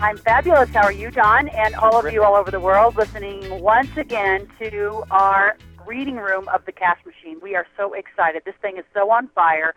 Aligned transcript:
I'm 0.00 0.18
fabulous. 0.18 0.68
How 0.70 0.82
are 0.82 0.92
you, 0.92 1.10
Don, 1.10 1.48
and 1.48 1.74
all 1.76 2.04
of 2.04 2.12
you 2.12 2.22
all 2.22 2.34
over 2.34 2.50
the 2.50 2.60
world 2.60 2.96
listening 2.96 3.60
once 3.60 3.96
again 3.96 4.48
to 4.58 5.04
our 5.10 5.56
reading 5.86 6.16
room 6.16 6.48
of 6.48 6.64
the 6.66 6.72
cash 6.72 6.98
machine? 7.06 7.38
We 7.40 7.54
are 7.54 7.66
so 7.76 7.92
excited. 7.92 8.42
This 8.44 8.56
thing 8.60 8.76
is 8.76 8.84
so 8.92 9.10
on 9.10 9.28
fire. 9.28 9.74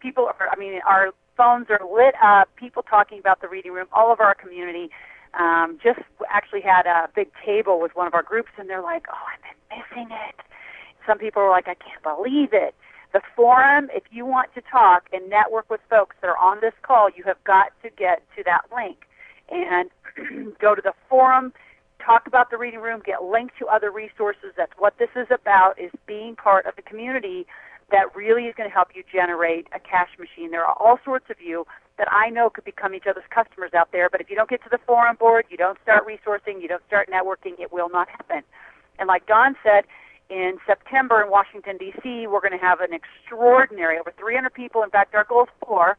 People 0.00 0.26
are, 0.26 0.48
I 0.52 0.56
mean, 0.56 0.80
our 0.86 1.12
phones 1.36 1.66
are 1.70 1.80
lit 1.90 2.14
up. 2.22 2.54
People 2.56 2.82
talking 2.82 3.18
about 3.18 3.40
the 3.40 3.48
reading 3.48 3.72
room, 3.72 3.86
all 3.92 4.12
of 4.12 4.20
our 4.20 4.34
community. 4.34 4.90
Um, 5.32 5.78
just 5.82 5.98
actually 6.30 6.60
had 6.60 6.86
a 6.86 7.08
big 7.14 7.28
table 7.44 7.80
with 7.80 7.96
one 7.96 8.06
of 8.06 8.14
our 8.14 8.22
groups, 8.22 8.50
and 8.56 8.70
they're 8.70 8.82
like, 8.82 9.06
"Oh, 9.10 9.26
I've 9.32 9.42
been 9.42 9.78
missing 9.78 10.16
it." 10.28 10.36
Some 11.06 11.18
people 11.18 11.42
are 11.42 11.50
like, 11.50 11.66
"I 11.66 11.74
can't 11.74 12.02
believe 12.02 12.52
it." 12.52 12.74
The 13.12 13.22
forum, 13.34 13.90
if 13.92 14.04
you 14.12 14.26
want 14.26 14.54
to 14.54 14.60
talk 14.60 15.08
and 15.12 15.28
network 15.28 15.68
with 15.70 15.80
folks 15.90 16.14
that 16.20 16.28
are 16.28 16.38
on 16.38 16.60
this 16.60 16.74
call, 16.82 17.08
you 17.10 17.24
have 17.24 17.42
got 17.42 17.72
to 17.82 17.90
get 17.90 18.22
to 18.36 18.44
that 18.44 18.66
link 18.74 19.08
and 19.48 19.90
go 20.60 20.74
to 20.74 20.82
the 20.82 20.92
forum, 21.08 21.52
talk 22.04 22.26
about 22.26 22.50
the 22.50 22.58
reading 22.58 22.80
room, 22.80 23.02
get 23.04 23.22
linked 23.22 23.58
to 23.58 23.66
other 23.66 23.90
resources. 23.90 24.52
That's 24.56 24.72
what 24.78 24.98
this 24.98 25.10
is 25.16 25.26
about, 25.30 25.78
is 25.78 25.90
being 26.06 26.36
part 26.36 26.66
of 26.66 26.76
the 26.76 26.82
community 26.82 27.46
that 27.90 28.14
really 28.16 28.44
is 28.44 28.54
going 28.56 28.68
to 28.68 28.74
help 28.74 28.88
you 28.94 29.02
generate 29.12 29.66
a 29.74 29.78
cash 29.78 30.08
machine. 30.18 30.50
There 30.50 30.64
are 30.64 30.74
all 30.78 30.98
sorts 31.04 31.26
of 31.30 31.36
you 31.40 31.66
that 31.98 32.08
I 32.10 32.30
know 32.30 32.50
could 32.50 32.64
become 32.64 32.94
each 32.94 33.06
other's 33.08 33.28
customers 33.30 33.70
out 33.74 33.92
there, 33.92 34.08
but 34.10 34.20
if 34.20 34.30
you 34.30 34.36
don't 34.36 34.48
get 34.48 34.62
to 34.64 34.70
the 34.70 34.78
forum 34.86 35.16
board, 35.16 35.44
you 35.50 35.56
don't 35.56 35.78
start 35.82 36.04
resourcing, 36.06 36.60
you 36.60 36.68
don't 36.68 36.82
start 36.86 37.08
networking, 37.08 37.60
it 37.60 37.72
will 37.72 37.88
not 37.88 38.08
happen. 38.08 38.42
And 38.98 39.06
like 39.06 39.26
Don 39.26 39.54
said, 39.62 39.84
in 40.30 40.58
September 40.66 41.22
in 41.22 41.30
Washington, 41.30 41.76
D.C., 41.76 42.26
we're 42.26 42.40
going 42.40 42.58
to 42.58 42.64
have 42.64 42.80
an 42.80 42.94
extraordinary, 42.94 43.98
over 43.98 44.12
300 44.18 44.52
people, 44.52 44.82
in 44.82 44.90
fact, 44.90 45.14
our 45.14 45.24
goal 45.24 45.44
is 45.44 45.50
four, 45.64 45.98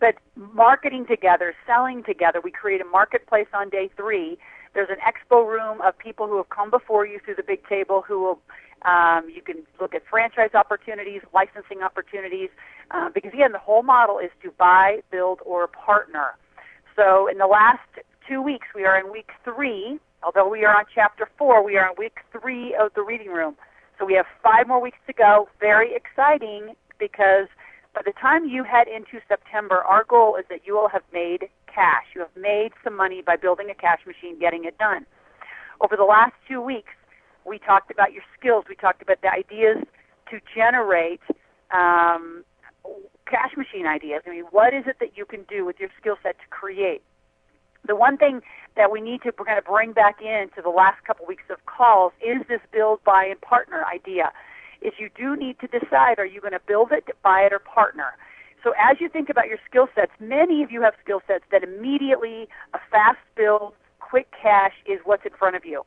but 0.00 0.16
marketing 0.36 1.06
together, 1.06 1.54
selling 1.66 2.02
together, 2.02 2.40
we 2.42 2.50
create 2.50 2.80
a 2.80 2.84
marketplace 2.84 3.48
on 3.52 3.68
day 3.68 3.90
three. 3.96 4.38
There's 4.74 4.88
an 4.88 4.96
expo 4.96 5.46
room 5.46 5.80
of 5.82 5.98
people 5.98 6.26
who 6.26 6.36
have 6.38 6.48
come 6.48 6.70
before 6.70 7.06
you 7.06 7.20
through 7.24 7.34
the 7.36 7.42
big 7.42 7.66
table 7.68 8.02
who 8.06 8.20
will 8.20 8.38
um, 8.82 9.28
you 9.28 9.42
can 9.42 9.56
look 9.78 9.94
at 9.94 10.02
franchise 10.08 10.54
opportunities, 10.54 11.20
licensing 11.34 11.82
opportunities, 11.82 12.48
uh, 12.90 13.10
because 13.14 13.32
again, 13.34 13.52
the 13.52 13.58
whole 13.58 13.82
model 13.82 14.18
is 14.18 14.30
to 14.42 14.50
buy, 14.52 15.00
build, 15.10 15.40
or 15.44 15.66
partner. 15.66 16.36
So 16.96 17.28
in 17.28 17.36
the 17.36 17.46
last 17.46 17.80
two 18.26 18.40
weeks, 18.40 18.68
we 18.74 18.84
are 18.84 18.98
in 18.98 19.12
week 19.12 19.30
three. 19.44 19.98
Although 20.22 20.48
we 20.48 20.64
are 20.64 20.74
on 20.74 20.84
chapter 20.94 21.28
four, 21.36 21.62
we 21.62 21.76
are 21.76 21.90
in 21.90 21.94
week 21.98 22.18
three 22.32 22.74
of 22.74 22.94
the 22.94 23.02
reading 23.02 23.28
room. 23.28 23.56
So 23.98 24.06
we 24.06 24.14
have 24.14 24.26
five 24.42 24.66
more 24.66 24.80
weeks 24.80 24.98
to 25.06 25.12
go. 25.12 25.48
Very 25.60 25.94
exciting 25.94 26.74
because 26.98 27.48
by 27.94 28.02
the 28.04 28.12
time 28.12 28.44
you 28.46 28.64
head 28.64 28.86
into 28.88 29.22
September, 29.28 29.82
our 29.82 30.04
goal 30.04 30.36
is 30.36 30.44
that 30.48 30.60
you 30.64 30.74
will 30.74 30.88
have 30.88 31.02
made 31.12 31.48
cash. 31.66 32.04
You 32.14 32.20
have 32.20 32.36
made 32.36 32.70
some 32.84 32.96
money 32.96 33.22
by 33.22 33.36
building 33.36 33.68
a 33.70 33.74
cash 33.74 34.00
machine, 34.06 34.38
getting 34.38 34.64
it 34.64 34.78
done. 34.78 35.06
Over 35.80 35.96
the 35.96 36.04
last 36.04 36.34
two 36.48 36.60
weeks, 36.60 36.92
we 37.44 37.58
talked 37.58 37.90
about 37.90 38.12
your 38.12 38.22
skills. 38.38 38.64
We 38.68 38.76
talked 38.76 39.02
about 39.02 39.22
the 39.22 39.28
ideas 39.28 39.78
to 40.30 40.38
generate 40.54 41.20
um, 41.72 42.44
cash 43.26 43.56
machine 43.56 43.86
ideas. 43.86 44.22
I 44.26 44.30
mean, 44.30 44.44
what 44.50 44.72
is 44.74 44.84
it 44.86 44.96
that 45.00 45.16
you 45.16 45.24
can 45.24 45.44
do 45.48 45.64
with 45.64 45.76
your 45.80 45.88
skill 45.98 46.16
set 46.22 46.38
to 46.38 46.46
create? 46.50 47.02
The 47.86 47.96
one 47.96 48.18
thing 48.18 48.40
that 48.76 48.92
we 48.92 49.00
need 49.00 49.22
to 49.22 49.32
kind 49.32 49.58
of 49.58 49.64
bring 49.64 49.92
back 49.92 50.20
into 50.20 50.60
the 50.62 50.68
last 50.68 51.02
couple 51.04 51.26
weeks 51.26 51.44
of 51.50 51.64
calls 51.66 52.12
is 52.20 52.46
this 52.46 52.60
build, 52.72 53.02
buy, 53.04 53.24
and 53.24 53.40
partner 53.40 53.84
idea 53.86 54.32
is 54.82 54.92
you 54.98 55.10
do 55.16 55.36
need 55.36 55.58
to 55.60 55.66
decide 55.66 56.18
are 56.18 56.26
you 56.26 56.40
going 56.40 56.52
to 56.52 56.60
build 56.66 56.92
it, 56.92 57.04
buy 57.22 57.40
it, 57.42 57.52
or 57.52 57.58
partner. 57.58 58.12
So 58.62 58.72
as 58.78 59.00
you 59.00 59.08
think 59.08 59.28
about 59.30 59.46
your 59.48 59.58
skill 59.68 59.88
sets, 59.94 60.12
many 60.20 60.62
of 60.62 60.70
you 60.70 60.82
have 60.82 60.94
skill 61.02 61.20
sets 61.26 61.44
that 61.50 61.62
immediately 61.62 62.48
a 62.74 62.78
fast 62.90 63.18
build, 63.36 63.72
quick 64.00 64.28
cash 64.30 64.74
is 64.86 65.00
what's 65.04 65.24
in 65.24 65.32
front 65.38 65.56
of 65.56 65.64
you. 65.64 65.82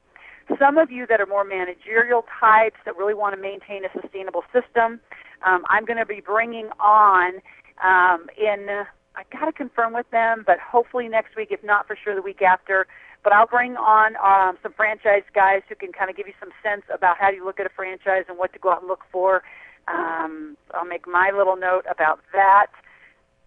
Some 0.59 0.77
of 0.77 0.91
you 0.91 1.05
that 1.07 1.21
are 1.21 1.25
more 1.25 1.43
managerial 1.43 2.25
types 2.39 2.77
that 2.85 2.97
really 2.97 3.13
want 3.13 3.35
to 3.35 3.41
maintain 3.41 3.85
a 3.85 4.01
sustainable 4.01 4.43
system, 4.51 4.99
um, 5.45 5.63
I'm 5.69 5.85
going 5.85 5.99
to 5.99 6.05
be 6.05 6.21
bringing 6.21 6.69
on 6.79 7.35
um, 7.83 8.27
in. 8.37 8.85
I 9.15 9.23
got 9.31 9.45
to 9.45 9.51
confirm 9.51 9.93
with 9.93 10.09
them, 10.09 10.43
but 10.45 10.57
hopefully 10.59 11.07
next 11.07 11.35
week, 11.35 11.49
if 11.51 11.63
not 11.63 11.85
for 11.85 11.95
sure 12.01 12.15
the 12.15 12.21
week 12.21 12.41
after, 12.41 12.87
but 13.23 13.33
I'll 13.33 13.47
bring 13.47 13.77
on 13.77 14.15
um, 14.17 14.57
some 14.61 14.73
franchise 14.73 15.23
guys 15.33 15.61
who 15.69 15.75
can 15.75 15.91
kind 15.91 16.09
of 16.09 16.15
give 16.15 16.27
you 16.27 16.33
some 16.39 16.51
sense 16.61 16.83
about 16.93 17.17
how 17.17 17.29
you 17.29 17.45
look 17.45 17.59
at 17.59 17.65
a 17.65 17.69
franchise 17.75 18.25
and 18.27 18.37
what 18.37 18.51
to 18.53 18.59
go 18.59 18.71
out 18.71 18.81
and 18.81 18.87
look 18.87 19.03
for. 19.11 19.43
Um, 19.87 20.57
I'll 20.73 20.85
make 20.85 21.07
my 21.07 21.31
little 21.35 21.55
note 21.55 21.85
about 21.89 22.19
that 22.33 22.67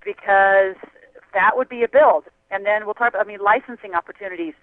because 0.04 0.76
that 1.34 1.56
would 1.56 1.68
be 1.68 1.82
a 1.82 1.88
build. 1.88 2.24
And 2.50 2.64
then 2.64 2.84
we'll 2.84 2.94
talk 2.94 3.10
about, 3.10 3.24
I 3.24 3.28
mean, 3.28 3.40
licensing 3.42 3.94
opportunities. 3.94 4.54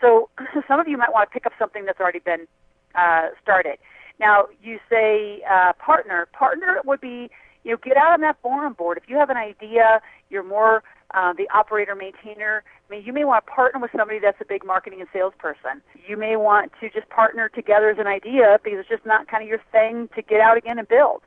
So 0.00 0.28
some 0.68 0.78
of 0.78 0.86
you 0.88 0.96
might 0.96 1.12
want 1.12 1.28
to 1.28 1.32
pick 1.32 1.46
up 1.46 1.52
something 1.58 1.84
that's 1.84 2.00
already 2.00 2.20
been 2.20 2.46
uh, 2.94 3.28
started. 3.42 3.78
Now, 4.18 4.46
you 4.62 4.78
say 4.90 5.42
uh, 5.50 5.72
partner. 5.74 6.28
Partner 6.32 6.80
would 6.84 7.00
be, 7.00 7.30
you 7.64 7.72
know, 7.72 7.78
get 7.82 7.96
out 7.96 8.12
on 8.12 8.20
that 8.20 8.36
forum 8.42 8.74
board. 8.74 8.98
If 8.98 9.08
you 9.08 9.16
have 9.16 9.30
an 9.30 9.36
idea, 9.36 10.00
you're 10.28 10.44
more 10.44 10.82
uh, 11.14 11.32
the 11.32 11.48
operator 11.54 11.94
maintainer. 11.94 12.62
I 12.88 12.94
mean, 12.94 13.04
you 13.04 13.12
may 13.12 13.24
want 13.24 13.44
to 13.46 13.50
partner 13.50 13.80
with 13.80 13.90
somebody 13.96 14.18
that's 14.18 14.40
a 14.40 14.44
big 14.44 14.64
marketing 14.64 15.00
and 15.00 15.08
salesperson. 15.12 15.82
You 16.06 16.16
may 16.16 16.36
want 16.36 16.72
to 16.80 16.90
just 16.90 17.08
partner 17.08 17.48
together 17.48 17.90
as 17.90 17.98
an 17.98 18.06
idea 18.06 18.58
because 18.62 18.80
it's 18.80 18.88
just 18.88 19.06
not 19.06 19.28
kind 19.28 19.42
of 19.42 19.48
your 19.48 19.62
thing 19.72 20.08
to 20.14 20.22
get 20.22 20.40
out 20.40 20.56
again 20.56 20.78
and 20.78 20.88
build. 20.88 21.22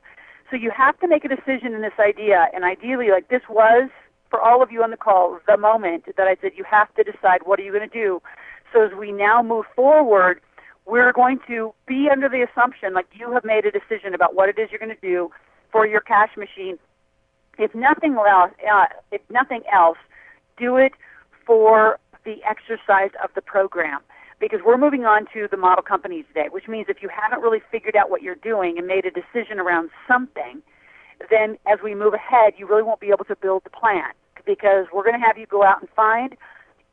So 0.50 0.56
you 0.56 0.70
have 0.70 0.98
to 1.00 1.08
make 1.08 1.24
a 1.24 1.28
decision 1.28 1.74
in 1.74 1.82
this 1.82 1.98
idea, 1.98 2.48
and 2.54 2.64
ideally, 2.64 3.10
like 3.10 3.28
this 3.28 3.42
was 3.48 3.90
for 4.30 4.40
all 4.40 4.62
of 4.62 4.72
you 4.72 4.82
on 4.82 4.90
the 4.90 4.96
call, 4.96 5.38
the 5.46 5.56
moment 5.56 6.04
that 6.16 6.26
I 6.26 6.36
said 6.42 6.52
you 6.56 6.64
have 6.68 6.92
to 6.96 7.04
decide 7.04 7.42
what 7.44 7.60
are 7.60 7.62
you 7.62 7.72
going 7.72 7.88
to 7.88 7.94
do. 7.94 8.20
So 8.72 8.82
as 8.82 8.90
we 8.98 9.12
now 9.12 9.42
move 9.42 9.64
forward, 9.76 10.40
we're 10.86 11.12
going 11.12 11.38
to 11.46 11.72
be 11.86 12.08
under 12.10 12.28
the 12.28 12.42
assumption 12.42 12.94
like 12.94 13.06
you 13.12 13.32
have 13.32 13.44
made 13.44 13.64
a 13.64 13.70
decision 13.70 14.12
about 14.12 14.34
what 14.34 14.48
it 14.48 14.58
is 14.58 14.70
you're 14.70 14.80
going 14.80 14.94
to 14.94 15.00
do 15.00 15.30
for 15.70 15.86
your 15.86 16.00
cash 16.00 16.30
machine 16.36 16.78
if 17.58 17.74
nothing 17.74 18.16
else, 18.16 18.52
uh, 18.70 18.86
if 19.12 19.20
nothing 19.30 19.62
else, 19.72 19.98
do 20.58 20.76
it 20.76 20.92
for 21.46 21.98
the 22.24 22.36
exercise 22.48 23.10
of 23.22 23.30
the 23.34 23.42
program 23.42 24.00
because 24.40 24.60
we're 24.64 24.78
moving 24.78 25.04
on 25.04 25.26
to 25.32 25.48
the 25.50 25.56
model 25.56 25.82
companies 25.82 26.24
today, 26.28 26.48
which 26.50 26.68
means 26.68 26.86
if 26.88 27.02
you 27.02 27.08
haven't 27.08 27.42
really 27.42 27.60
figured 27.70 27.96
out 27.96 28.10
what 28.10 28.22
you're 28.22 28.34
doing 28.34 28.76
and 28.78 28.86
made 28.86 29.04
a 29.04 29.10
decision 29.10 29.58
around 29.58 29.90
something, 30.08 30.62
then 31.30 31.56
as 31.66 31.78
we 31.82 31.94
move 31.94 32.14
ahead, 32.14 32.54
you 32.56 32.66
really 32.66 32.82
won't 32.82 33.00
be 33.00 33.08
able 33.08 33.24
to 33.24 33.36
build 33.36 33.62
the 33.64 33.70
plan 33.70 34.10
because 34.44 34.86
we're 34.92 35.04
going 35.04 35.18
to 35.18 35.24
have 35.24 35.38
you 35.38 35.46
go 35.46 35.62
out 35.64 35.80
and 35.80 35.88
find 35.90 36.36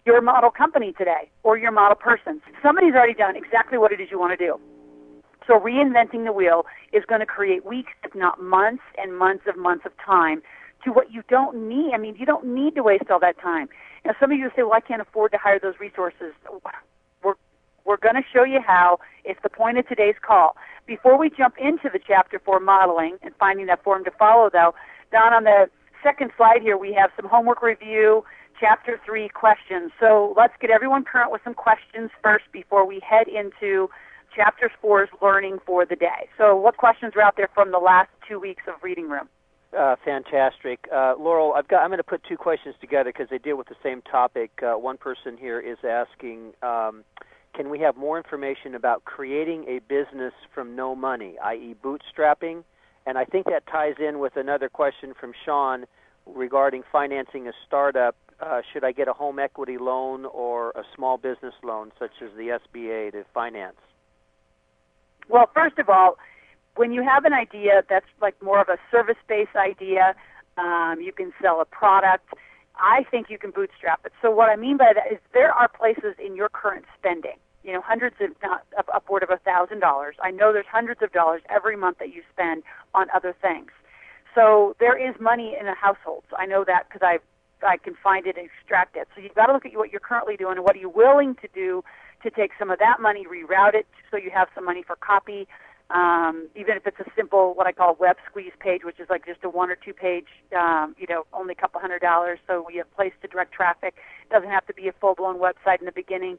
your 0.06 0.22
model 0.22 0.50
company 0.50 0.94
today 0.98 1.30
or 1.44 1.58
your 1.58 1.72
model 1.72 1.96
person. 1.96 2.42
Somebody's 2.64 2.94
already 2.94 3.14
done 3.14 3.36
exactly 3.36 3.78
what 3.78 3.92
it 3.92 4.00
is 4.00 4.10
you 4.12 4.20
want 4.20 4.38
to 4.38 4.46
do. 4.46 4.60
So 5.48 5.60
reinventing 5.60 6.26
the 6.26 6.32
wheel 6.32 6.66
is 6.94 7.04
going 7.08 7.20
to 7.22 7.26
create 7.26 7.66
weeks, 7.66 7.94
if 8.04 8.14
not 8.14 8.42
months 8.42 8.84
and 8.98 9.18
months 9.18 9.44
of 9.48 9.58
months 9.58 9.86
of 9.86 9.92
time 10.04 10.42
to 10.84 10.92
what 10.92 11.12
you 11.12 11.24
don't 11.30 11.68
need. 11.68 11.94
I 11.94 11.98
mean, 11.98 12.16
you 12.16 12.26
don't 12.26 12.46
need 12.46 12.76
to 12.76 12.84
waste 12.84 13.10
all 13.10 13.20
that 13.20 13.40
time. 13.40 13.70
Now, 14.06 14.14
some 14.20 14.32
of 14.32 14.38
you 14.38 14.50
say, 14.56 14.64
well, 14.64 14.74
I 14.74 14.80
can't 14.80 15.02
afford 15.02 15.32
to 15.32 15.38
hire 15.38 15.60
those 15.60 15.76
resources. 15.80 16.34
We're, 17.24 17.34
we're 17.86 17.98
going 17.98 18.16
to 18.16 18.24
show 18.34 18.44
you 18.44 18.60
how. 18.66 19.00
It's 19.24 19.40
the 19.44 19.50
point 19.50 19.78
of 19.78 19.88
today's 19.88 20.16
call. 20.22 20.56
Before 20.88 21.18
we 21.18 21.30
jump 21.30 21.56
into 21.60 21.90
the 21.92 22.00
chapter 22.06 22.40
four 22.40 22.60
modeling 22.60 23.18
and 23.22 23.34
finding 23.40 23.68
that 23.68 23.84
form 23.84 24.04
to 24.06 24.12
follow, 24.12 24.50
though, 24.52 24.74
down 25.12 25.34
on 25.34 25.44
the 25.44 25.70
second 26.04 26.32
slide 26.38 26.62
here, 26.62 26.78
we 26.78 26.94
have 26.94 27.12
some 27.16 27.30
homework 27.30 27.62
review, 27.62 28.24
chapter 28.60 29.00
three 29.06 29.30
questions. 29.30 29.92
So 30.00 30.34
let's 30.36 30.54
get 30.60 30.72
everyone 30.72 31.04
current 31.04 31.32
with 31.32 31.42
some 31.44 31.54
questions 31.54 32.10
first 32.24 32.46
before 32.52 32.86
we 32.86 33.00
head 33.08 33.28
into 33.28 33.90
chapter 34.36 34.72
four's 34.82 35.10
learning 35.22 35.60
for 35.66 35.86
the 35.86 35.96
day. 35.96 36.30
So 36.38 36.56
what 36.56 36.78
questions 36.78 37.14
are 37.16 37.22
out 37.22 37.36
there 37.38 37.50
from 37.54 37.72
the 37.72 37.80
last 37.80 38.10
two 38.28 38.40
weeks 38.40 38.64
of 38.68 38.76
reading 38.84 39.10
room? 39.10 39.28
Uh, 39.78 39.96
fantastic, 40.04 40.88
uh, 40.92 41.16
Loral. 41.16 41.56
I've 41.56 41.68
got. 41.68 41.82
I'm 41.82 41.90
going 41.90 41.98
to 41.98 42.04
put 42.04 42.22
two 42.28 42.36
questions 42.36 42.76
together 42.82 43.12
because 43.12 43.30
they 43.30 43.38
deal 43.38 43.58
with 43.58 43.68
the 43.68 43.76
same 43.82 44.02
topic. 44.02 44.52
Uh, 44.62 44.74
one 44.78 44.98
person 44.98 45.38
here 45.38 45.62
is 45.62 45.78
asking, 45.88 46.52
um, 46.62 47.06
can 47.56 47.70
we 47.70 47.80
have 47.80 47.96
more 47.96 48.18
information 48.18 48.76
about 48.76 49.06
creating 49.06 49.64
a 49.70 49.80
business 49.80 50.34
from 50.54 50.76
no 50.76 50.94
money, 50.94 51.36
i.e., 51.46 51.74
bootstrapping? 51.82 52.66
And 53.06 53.18
I 53.18 53.24
think 53.24 53.46
that 53.46 53.66
ties 53.66 53.96
in 53.98 54.20
with 54.20 54.36
another 54.36 54.68
question 54.68 55.14
from 55.18 55.32
Sean 55.46 55.86
regarding 56.26 56.84
financing 56.92 57.48
a 57.48 57.54
startup 57.66 58.16
uh, 58.42 58.62
should 58.74 58.84
I 58.84 58.92
get 58.92 59.08
a 59.08 59.14
home 59.14 59.40
equity 59.40 59.78
loan 59.78 60.26
or 60.26 60.72
a 60.72 60.84
small 60.96 61.18
business 61.18 61.54
loan, 61.64 61.92
such 62.00 62.12
as 62.22 62.30
the 62.36 62.60
SBA, 62.60 63.12
to 63.12 63.24
finance? 63.34 63.78
Well, 65.32 65.50
first 65.54 65.80
of 65.80 65.88
all, 65.90 66.18
when 66.76 66.92
you 66.92 67.04
have 67.04 67.24
an 67.24 67.34
idea 67.34 67.84
that's 67.90 68.06
like 68.22 68.36
more 68.44 68.60
of 68.60 68.68
a 68.68 68.78
service-based 68.92 69.56
idea, 69.56 70.14
um, 70.58 71.00
you 71.02 71.14
can 71.14 71.32
sell 71.42 71.62
a 71.62 71.66
product. 71.66 72.34
I 72.76 73.06
think 73.10 73.30
you 73.30 73.38
can 73.38 73.52
bootstrap 73.52 74.02
it. 74.06 74.12
So 74.22 74.30
what 74.30 74.50
I 74.50 74.58
mean 74.58 74.78
by 74.78 74.92
that 74.94 75.12
is 75.12 75.20
there 75.34 75.52
are 75.52 75.70
places 75.70 76.16
in 76.24 76.36
your 76.36 76.50
current 76.50 76.86
spending, 76.98 77.38
you 77.64 77.72
know, 77.72 77.82
hundreds 77.82 78.16
of 78.20 78.32
not 78.44 78.64
up, 78.78 78.90
upward 78.94 79.24
of 79.24 79.30
a 79.30 79.38
thousand 79.38 79.80
dollars. 79.80 80.16
I 80.22 80.32
know 80.32 80.52
there's 80.52 80.66
hundreds 80.70 81.02
of 81.02 81.14
dollars 81.14 81.42
every 81.50 81.78
month 81.78 82.00
that 82.00 82.14
you 82.14 82.24
spend 82.32 82.64
on 82.94 83.08
other 83.16 83.34
things. 83.42 83.72
So 84.36 84.76
there 84.80 84.98
is 84.98 85.16
money 85.20 85.56
in 85.60 85.68
a 85.68 85.76
household. 85.76 86.24
So 86.30 86.36
I 86.38 86.46
know 86.46 86.64
that 86.66 86.88
because 86.90 87.02
I 87.04 87.20
I 87.66 87.78
can 87.78 87.96
find 88.02 88.26
it 88.26 88.38
and 88.38 88.46
extract 88.48 88.96
it. 88.96 89.08
So 89.16 89.22
you've 89.22 89.36
got 89.36 89.46
to 89.46 89.54
look 89.54 89.66
at 89.66 89.76
what 89.76 89.92
you're 89.92 90.00
currently 90.00 90.36
doing 90.36 90.58
and 90.58 90.64
what 90.64 90.76
are 90.76 90.80
you 90.80 90.90
willing 90.90 91.36
to 91.36 91.48
do 91.54 91.84
to 92.24 92.30
take 92.30 92.52
some 92.58 92.70
of 92.70 92.80
that 92.80 92.98
money, 93.00 93.26
reroute 93.26 93.76
it 93.76 93.88
so 94.10 94.18
you 94.18 94.32
have 94.34 94.48
some 94.56 94.66
money 94.66 94.84
for 94.86 94.96
copy, 94.96 95.48
um, 95.94 96.48
even 96.56 96.78
if 96.78 96.88
it's 96.88 97.00
a 97.00 97.10
simple 97.16 97.54
what 97.54 97.68
I 97.68 97.72
call 97.72 97.98
web 98.00 98.16
squeeze 98.30 98.54
page, 98.60 98.82
which 98.84 99.00
is 99.00 99.08
like 99.10 99.26
just 99.26 99.44
a 99.44 99.50
one 99.50 99.70
or 99.70 99.76
two 99.76 99.94
page, 99.94 100.28
um, 100.58 100.96
you 100.98 101.06
know, 101.08 101.26
only 101.34 101.52
a 101.52 101.56
couple 101.56 101.82
hundred 101.82 102.02
dollars. 102.02 102.40
So 102.48 102.66
we 102.66 102.78
have 102.78 102.94
place 102.96 103.14
to 103.22 103.28
direct 103.28 103.54
traffic. 103.54 103.96
It 104.24 104.34
doesn't 104.34 104.50
have 104.50 104.66
to 104.68 104.74
be 104.74 104.88
a 104.88 104.94
full 104.94 105.16
blown 105.16 105.38
website 105.38 105.80
in 105.80 105.86
the 105.86 105.92
beginning. 105.92 106.38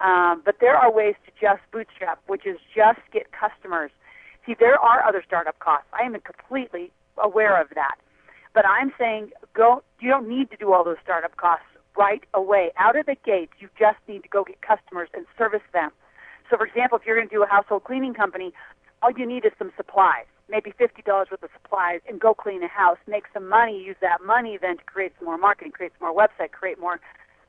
Um, 0.00 0.42
but 0.44 0.56
there 0.60 0.76
are 0.76 0.92
ways 0.92 1.14
to 1.26 1.32
just 1.40 1.62
bootstrap, 1.72 2.20
which 2.26 2.46
is 2.46 2.58
just 2.74 3.00
get 3.12 3.26
customers. 3.32 3.90
See, 4.46 4.54
there 4.58 4.78
are 4.78 5.06
other 5.06 5.22
startup 5.26 5.58
costs. 5.58 5.86
I 5.92 6.04
am 6.04 6.16
completely 6.20 6.90
aware 7.22 7.60
of 7.60 7.68
that. 7.74 7.96
But 8.54 8.64
I'm 8.66 8.92
saying 8.98 9.30
go. 9.54 9.82
You 10.00 10.10
don't 10.10 10.28
need 10.28 10.50
to 10.50 10.56
do 10.56 10.72
all 10.72 10.84
those 10.84 10.98
startup 11.02 11.36
costs 11.36 11.66
right 11.98 12.22
away. 12.32 12.70
Out 12.78 12.96
of 12.96 13.06
the 13.06 13.16
gates, 13.26 13.52
you 13.58 13.68
just 13.78 13.98
need 14.06 14.22
to 14.22 14.28
go 14.28 14.44
get 14.44 14.62
customers 14.62 15.08
and 15.12 15.26
service 15.36 15.66
them. 15.72 15.90
So, 16.48 16.56
for 16.56 16.64
example, 16.64 16.96
if 16.98 17.04
you're 17.04 17.16
going 17.16 17.28
to 17.28 17.34
do 17.34 17.42
a 17.42 17.46
household 17.46 17.84
cleaning 17.84 18.14
company, 18.14 18.54
all 19.02 19.10
you 19.10 19.26
need 19.26 19.44
is 19.44 19.52
some 19.58 19.72
supplies, 19.76 20.24
maybe 20.48 20.72
$50 20.80 21.04
worth 21.06 21.42
of 21.42 21.50
supplies, 21.60 22.00
and 22.08 22.20
go 22.20 22.32
clean 22.32 22.62
a 22.62 22.68
house. 22.68 22.98
Make 23.06 23.24
some 23.34 23.48
money. 23.48 23.82
Use 23.82 23.96
that 24.00 24.18
money 24.24 24.58
then 24.60 24.78
to 24.78 24.84
create 24.84 25.12
some 25.18 25.26
more 25.26 25.38
marketing, 25.38 25.72
create 25.72 25.92
some 25.98 26.08
more 26.08 26.16
website, 26.16 26.52
create 26.52 26.78
more 26.80 27.00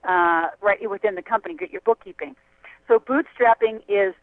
uh, 0.03 0.49
right 0.61 0.89
within 0.89 1.15
the 1.15 1.21
company. 1.21 1.55
Get 1.55 1.71
your 1.71 1.81
bookkeeping. 1.81 2.35
So, 2.87 2.99
bootstrapping 2.99 3.83
is 3.87 4.15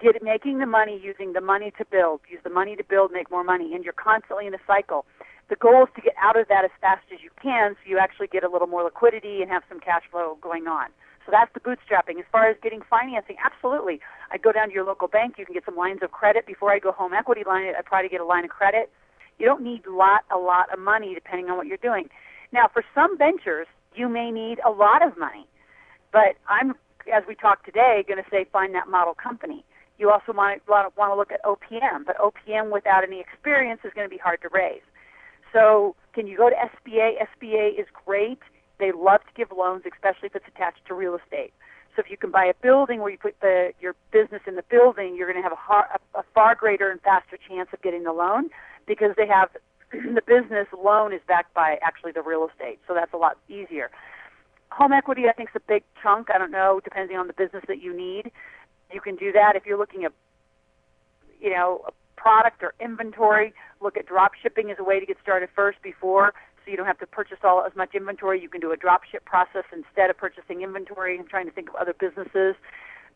get 0.00 0.20
making 0.22 0.58
the 0.58 0.66
money 0.66 1.00
using 1.02 1.34
the 1.34 1.40
money 1.40 1.72
to 1.78 1.84
build. 1.84 2.20
Use 2.28 2.40
the 2.42 2.50
money 2.50 2.74
to 2.74 2.84
build, 2.84 3.12
make 3.12 3.30
more 3.30 3.44
money, 3.44 3.74
and 3.74 3.84
you're 3.84 3.92
constantly 3.92 4.46
in 4.46 4.54
a 4.54 4.62
cycle 4.66 5.04
the 5.48 5.56
goal 5.56 5.84
is 5.84 5.92
to 5.96 6.00
get 6.00 6.14
out 6.20 6.38
of 6.38 6.48
that 6.48 6.64
as 6.64 6.70
fast 6.80 7.04
as 7.12 7.20
you 7.22 7.30
can 7.40 7.74
so 7.74 7.90
you 7.90 7.98
actually 7.98 8.28
get 8.28 8.44
a 8.44 8.48
little 8.48 8.66
more 8.66 8.82
liquidity 8.82 9.42
and 9.42 9.50
have 9.50 9.62
some 9.68 9.80
cash 9.80 10.02
flow 10.10 10.38
going 10.40 10.66
on. 10.66 10.88
So 11.26 11.32
that's 11.32 11.52
the 11.54 11.60
bootstrapping. 11.60 12.18
As 12.18 12.26
far 12.30 12.48
as 12.48 12.56
getting 12.62 12.82
financing, 12.88 13.36
absolutely. 13.42 14.00
I 14.30 14.36
go 14.36 14.52
down 14.52 14.68
to 14.68 14.74
your 14.74 14.84
local 14.84 15.08
bank. 15.08 15.36
You 15.38 15.46
can 15.46 15.54
get 15.54 15.64
some 15.64 15.76
lines 15.76 16.00
of 16.02 16.12
credit. 16.12 16.46
Before 16.46 16.70
I 16.70 16.78
go 16.78 16.92
home 16.92 17.12
equity 17.14 17.42
line, 17.46 17.72
I 17.76 17.80
try 17.82 18.02
to 18.02 18.08
get 18.08 18.20
a 18.20 18.24
line 18.24 18.44
of 18.44 18.50
credit. 18.50 18.90
You 19.38 19.46
don't 19.46 19.62
need 19.62 19.86
a 19.86 19.92
lot, 19.92 20.24
a 20.32 20.36
lot 20.36 20.72
of 20.72 20.78
money 20.78 21.14
depending 21.14 21.48
on 21.50 21.56
what 21.56 21.66
you're 21.66 21.78
doing. 21.78 22.08
Now, 22.52 22.68
for 22.72 22.84
some 22.94 23.16
ventures, 23.16 23.66
you 23.94 24.08
may 24.08 24.30
need 24.30 24.58
a 24.66 24.70
lot 24.70 25.04
of 25.04 25.18
money. 25.18 25.46
But 26.12 26.36
I'm, 26.48 26.74
as 27.12 27.24
we 27.26 27.34
talk 27.34 27.64
today, 27.64 28.04
going 28.06 28.22
to 28.22 28.30
say 28.30 28.46
find 28.52 28.74
that 28.74 28.88
model 28.88 29.14
company. 29.14 29.64
You 29.98 30.10
also 30.10 30.32
might 30.32 30.60
want 30.68 30.92
to 30.96 31.14
look 31.14 31.32
at 31.32 31.42
OPM, 31.44 32.04
but 32.06 32.16
OPM 32.18 32.72
without 32.72 33.04
any 33.04 33.20
experience 33.20 33.80
is 33.84 33.92
going 33.94 34.06
to 34.06 34.10
be 34.10 34.18
hard 34.18 34.42
to 34.42 34.48
raise. 34.52 34.82
So 35.54 35.96
can 36.12 36.26
you 36.26 36.36
go 36.36 36.50
to 36.50 36.56
SBA? 36.56 37.12
SBA 37.40 37.80
is 37.80 37.86
great. 38.04 38.40
They 38.78 38.92
love 38.92 39.20
to 39.20 39.32
give 39.34 39.56
loans, 39.56 39.84
especially 39.90 40.26
if 40.26 40.36
it's 40.36 40.48
attached 40.48 40.84
to 40.88 40.94
real 40.94 41.16
estate. 41.16 41.54
So 41.94 42.02
if 42.02 42.10
you 42.10 42.16
can 42.16 42.32
buy 42.32 42.44
a 42.44 42.54
building 42.60 43.00
where 43.00 43.10
you 43.10 43.18
put 43.18 43.40
the, 43.40 43.72
your 43.80 43.94
business 44.12 44.42
in 44.48 44.56
the 44.56 44.64
building, 44.68 45.14
you're 45.16 45.30
going 45.30 45.40
to 45.40 45.48
have 45.48 45.52
a, 45.52 45.56
har- 45.56 45.88
a 46.14 46.22
far 46.34 46.56
greater 46.56 46.90
and 46.90 47.00
faster 47.00 47.38
chance 47.48 47.68
of 47.72 47.80
getting 47.82 48.02
the 48.02 48.12
loan 48.12 48.50
because 48.86 49.14
they 49.16 49.28
have 49.28 49.50
the 49.92 50.22
business 50.26 50.66
loan 50.76 51.12
is 51.12 51.20
backed 51.28 51.54
by 51.54 51.78
actually 51.82 52.10
the 52.10 52.22
real 52.22 52.48
estate. 52.50 52.80
So 52.88 52.94
that's 52.94 53.12
a 53.12 53.16
lot 53.16 53.38
easier. 53.48 53.90
Home 54.72 54.92
equity, 54.92 55.28
I 55.28 55.32
think, 55.32 55.50
is 55.50 55.62
a 55.64 55.72
big 55.72 55.84
chunk. 56.02 56.30
I 56.34 56.38
don't 56.38 56.50
know, 56.50 56.80
depending 56.82 57.16
on 57.16 57.28
the 57.28 57.32
business 57.32 57.62
that 57.68 57.80
you 57.80 57.96
need. 57.96 58.32
You 58.92 59.00
can 59.00 59.14
do 59.14 59.30
that 59.30 59.54
if 59.54 59.64
you're 59.64 59.78
looking 59.78 60.04
at, 60.04 60.12
you 61.40 61.50
know, 61.50 61.84
product 62.24 62.62
or 62.62 62.72
inventory. 62.80 63.52
Look 63.82 63.98
at 63.98 64.06
drop 64.06 64.32
shipping 64.42 64.70
as 64.70 64.78
a 64.80 64.84
way 64.84 64.98
to 64.98 65.04
get 65.04 65.18
started 65.22 65.50
first 65.54 65.76
before 65.82 66.32
so 66.64 66.70
you 66.70 66.76
don't 66.78 66.86
have 66.86 66.98
to 67.00 67.06
purchase 67.06 67.36
all 67.44 67.62
as 67.66 67.76
much 67.76 67.94
inventory. 67.94 68.40
You 68.40 68.48
can 68.48 68.62
do 68.62 68.72
a 68.72 68.78
drop 68.78 69.02
ship 69.04 69.26
process 69.26 69.64
instead 69.72 70.08
of 70.08 70.16
purchasing 70.16 70.62
inventory 70.62 71.18
and 71.18 71.28
trying 71.28 71.44
to 71.44 71.52
think 71.52 71.68
of 71.68 71.74
other 71.74 71.92
businesses. 71.92 72.56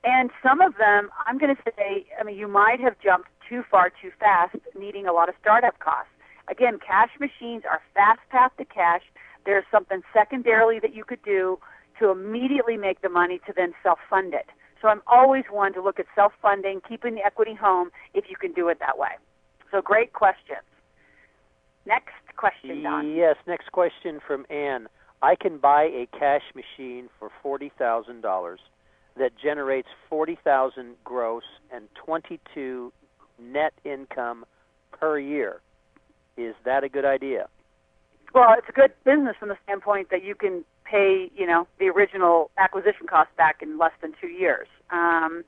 And 0.05 0.29
some 0.43 0.61
of 0.61 0.77
them, 0.77 1.09
I'm 1.27 1.39
going 1.39 1.57
to 1.57 1.63
say, 1.65 2.07
I 2.21 2.23
mean, 2.23 2.37
you 2.37 2.49
might 2.49 2.81
have 2.81 3.01
jumped 3.03 3.31
too 3.49 3.63
far 3.71 3.89
too 3.89 4.11
fast, 4.21 4.57
needing 4.79 5.07
a 5.07 5.13
lot 5.13 5.31
of 5.31 5.35
startup 5.41 5.79
costs. 5.79 6.13
Again, 6.51 6.79
cash 6.79 7.11
machines 7.19 7.63
are 7.65 7.81
fast 7.95 8.21
path 8.29 8.53
to 8.59 8.67
cash. 8.67 9.03
There's 9.47 9.65
something 9.71 10.03
secondarily 10.13 10.79
that 10.81 10.95
you 10.95 11.05
could 11.05 11.23
do 11.25 11.59
to 11.99 12.11
immediately 12.11 12.77
make 12.77 13.01
the 13.01 13.09
money 13.09 13.41
to 13.47 13.53
then 13.57 13.73
self 13.83 13.99
fund 14.11 14.35
it. 14.35 14.47
So 14.81 14.89
I'm 14.89 15.03
always 15.07 15.45
one 15.51 15.73
to 15.75 15.83
look 15.83 15.99
at 15.99 16.07
self-funding, 16.15 16.83
keeping 16.89 17.15
the 17.15 17.25
equity 17.25 17.55
home 17.55 17.91
if 18.15 18.27
you 18.29 18.37
can 18.37 18.53
do 18.53 18.69
it 18.69 18.79
that 18.81 18.99
way. 18.99 19.11
So 19.71 19.83
great 19.83 20.13
questions. 20.13 20.63
Next 21.87 22.15
question, 22.37 22.83
Don. 22.83 23.15
Yes, 23.15 23.37
next 23.47 23.73
question 23.73 24.21
from 24.27 24.47
Ann. 24.51 24.89
I 25.23 25.35
can 25.35 25.59
buy 25.59 25.85
a 25.85 26.07
cash 26.17 26.43
machine 26.55 27.09
for 27.19 27.31
forty 27.43 27.73
thousand 27.77 28.21
dollars 28.21 28.61
that 29.17 29.33
generates 29.43 29.89
forty 30.09 30.39
thousand 30.45 30.95
gross 31.03 31.43
and 31.73 31.89
twenty-two 31.95 32.93
net 33.41 33.73
income 33.85 34.45
per 34.93 35.19
year. 35.19 35.61
Is 36.37 36.55
that 36.65 36.85
a 36.85 36.89
good 36.89 37.05
idea? 37.05 37.49
Well, 38.35 38.55
it's 38.57 38.69
a 38.69 38.73
good 38.73 38.93
business 39.05 39.35
from 39.41 39.49
the 39.49 39.57
standpoint 39.65 40.11
that 40.11 40.23
you 40.23 40.35
can 40.35 40.65
pay, 40.89 41.31
you 41.37 41.47
know, 41.47 41.67
the 41.79 41.87
original 41.87 42.51
acquisition 42.59 43.07
cost 43.07 43.29
back 43.37 43.63
in 43.63 43.79
less 43.79 43.93
than 44.01 44.13
two 44.21 44.29
years. 44.29 44.69
Um, 44.91 45.45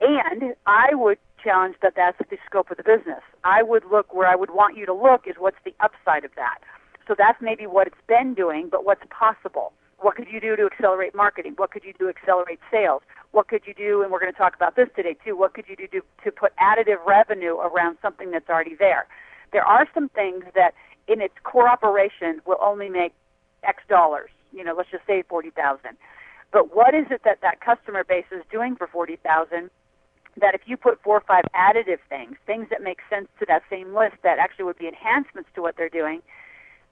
and 0.00 0.54
I 0.66 0.94
would 0.94 1.18
challenge 1.42 1.76
that 1.82 1.94
that's 1.96 2.18
the 2.18 2.36
scope 2.44 2.70
of 2.70 2.76
the 2.76 2.82
business. 2.82 3.22
I 3.44 3.62
would 3.62 3.84
look 3.90 4.12
where 4.12 4.26
I 4.26 4.34
would 4.34 4.50
want 4.50 4.76
you 4.76 4.84
to 4.86 4.92
look 4.92 5.26
is 5.26 5.36
what's 5.38 5.58
the 5.64 5.74
upside 5.80 6.24
of 6.24 6.32
that. 6.36 6.58
So 7.06 7.14
that's 7.16 7.38
maybe 7.40 7.66
what 7.66 7.86
it's 7.86 7.96
been 8.08 8.34
doing, 8.34 8.68
but 8.70 8.84
what's 8.84 9.02
possible? 9.10 9.72
What 9.98 10.16
could 10.16 10.26
you 10.30 10.40
do 10.40 10.56
to 10.56 10.66
accelerate 10.66 11.14
marketing? 11.14 11.54
What 11.56 11.70
could 11.70 11.84
you 11.84 11.92
do 11.92 12.06
to 12.06 12.08
accelerate 12.10 12.58
sales? 12.70 13.02
What 13.30 13.48
could 13.48 13.62
you 13.66 13.74
do, 13.74 14.02
and 14.02 14.10
we're 14.10 14.20
going 14.20 14.32
to 14.32 14.36
talk 14.36 14.54
about 14.54 14.76
this 14.76 14.88
today 14.94 15.16
too, 15.24 15.36
what 15.36 15.54
could 15.54 15.66
you 15.68 15.76
do 15.76 15.86
to, 15.88 16.00
to 16.24 16.32
put 16.32 16.52
additive 16.56 17.04
revenue 17.06 17.56
around 17.56 17.96
something 18.02 18.30
that's 18.30 18.48
already 18.48 18.74
there? 18.74 19.06
There 19.52 19.64
are 19.64 19.86
some 19.94 20.08
things 20.08 20.44
that 20.54 20.74
in 21.06 21.20
its 21.20 21.34
core 21.44 21.68
operation 21.68 22.40
will 22.44 22.58
only 22.60 22.88
make 22.88 23.12
X 23.64 23.82
dollars. 23.88 24.30
You 24.52 24.64
know, 24.64 24.74
let's 24.76 24.90
just 24.90 25.06
say 25.06 25.22
forty 25.28 25.50
thousand. 25.50 25.96
But 26.52 26.74
what 26.74 26.94
is 26.94 27.06
it 27.10 27.22
that 27.24 27.40
that 27.42 27.60
customer 27.60 28.04
base 28.04 28.26
is 28.30 28.42
doing 28.50 28.76
for 28.76 28.86
forty 28.86 29.16
thousand? 29.16 29.70
That 30.40 30.54
if 30.54 30.62
you 30.66 30.76
put 30.76 31.02
four 31.02 31.16
or 31.16 31.24
five 31.26 31.44
additive 31.54 31.98
things, 32.08 32.36
things 32.46 32.66
that 32.70 32.82
make 32.82 32.98
sense 33.08 33.28
to 33.40 33.46
that 33.48 33.62
same 33.70 33.94
list, 33.94 34.16
that 34.22 34.38
actually 34.38 34.66
would 34.66 34.78
be 34.78 34.86
enhancements 34.86 35.48
to 35.54 35.62
what 35.62 35.76
they're 35.78 35.88
doing, 35.88 36.20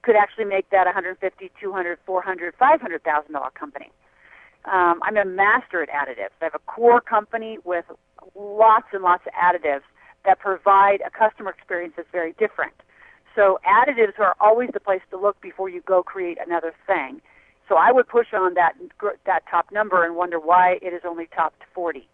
could 0.01 0.15
actually 0.15 0.45
make 0.45 0.69
that 0.71 0.85
150, 0.85 1.51
200, 1.61 1.99
400, 2.05 2.55
500 2.57 3.03
thousand 3.03 3.33
dollar 3.33 3.51
company. 3.51 3.91
Um, 4.65 4.99
I'm 5.03 5.17
a 5.17 5.25
master 5.25 5.83
at 5.83 5.89
additives. 5.89 6.33
I 6.41 6.45
have 6.45 6.55
a 6.55 6.59
core 6.65 7.01
company 7.01 7.59
with 7.63 7.85
lots 8.35 8.87
and 8.93 9.03
lots 9.03 9.23
of 9.27 9.33
additives 9.33 9.83
that 10.25 10.39
provide 10.39 11.01
a 11.05 11.11
customer 11.11 11.51
experience 11.51 11.93
that's 11.95 12.09
very 12.11 12.33
different. 12.39 12.73
So 13.35 13.59
additives 13.67 14.17
are 14.19 14.35
always 14.39 14.69
the 14.73 14.79
place 14.79 15.01
to 15.11 15.17
look 15.17 15.39
before 15.41 15.69
you 15.69 15.81
go 15.81 16.01
create 16.03 16.37
another 16.45 16.73
thing. 16.87 17.21
So 17.67 17.75
I 17.75 17.91
would 17.91 18.07
push 18.07 18.27
on 18.33 18.53
that 18.53 18.73
that 19.25 19.43
top 19.49 19.71
number 19.71 20.05
and 20.05 20.15
wonder 20.15 20.39
why 20.39 20.79
it 20.81 20.93
is 20.93 21.01
only 21.05 21.27
top 21.35 21.57
to 21.59 21.65
40. 21.73 22.07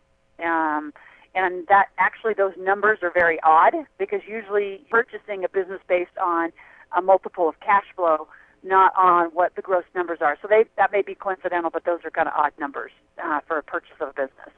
Um, 0.43 0.93
and 1.35 1.67
that 1.67 1.87
actually 1.97 2.33
those 2.33 2.53
numbers 2.57 2.99
are 3.03 3.11
very 3.13 3.39
odd 3.43 3.73
because 3.97 4.21
usually 4.27 4.85
purchasing 4.89 5.43
a 5.43 5.49
business 5.49 5.79
based 5.87 6.17
on 6.21 6.51
a 6.97 7.01
multiple 7.01 7.47
of 7.47 7.59
cash 7.59 7.85
flow, 7.95 8.27
not 8.63 8.91
on 8.97 9.27
what 9.27 9.55
the 9.55 9.61
gross 9.61 9.83
numbers 9.95 10.19
are. 10.21 10.37
So 10.41 10.47
they 10.47 10.65
that 10.77 10.91
may 10.91 11.01
be 11.01 11.15
coincidental, 11.15 11.69
but 11.69 11.85
those 11.85 11.99
are 12.03 12.11
kind 12.11 12.27
of 12.27 12.33
odd 12.35 12.53
numbers 12.59 12.91
uh, 13.21 13.39
for 13.47 13.57
a 13.57 13.63
purchase 13.63 13.95
of 13.99 14.09
a 14.09 14.13
business. 14.13 14.51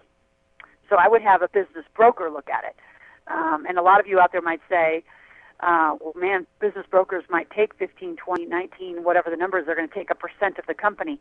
So 0.89 0.97
I 0.97 1.07
would 1.07 1.21
have 1.21 1.41
a 1.41 1.47
business 1.47 1.85
broker 1.95 2.29
look 2.29 2.49
at 2.49 2.63
it. 2.63 2.75
Um, 3.27 3.65
and 3.67 3.77
a 3.77 3.81
lot 3.81 3.99
of 3.99 4.07
you 4.07 4.19
out 4.19 4.31
there 4.31 4.41
might 4.41 4.61
say, 4.69 5.03
uh, 5.63 5.95
well, 6.01 6.13
man, 6.15 6.45
business 6.59 6.85
brokers 6.91 7.23
might 7.29 7.49
take 7.49 7.73
15, 7.79 8.17
20, 8.17 8.45
19, 8.45 9.03
whatever 9.03 9.29
the 9.29 9.37
numbers, 9.37 9.65
they're 9.65 9.75
going 9.79 9.87
to 9.87 9.93
take 9.95 10.11
a 10.11 10.15
percent 10.15 10.59
of 10.59 10.65
the 10.67 10.73
company. 10.73 11.19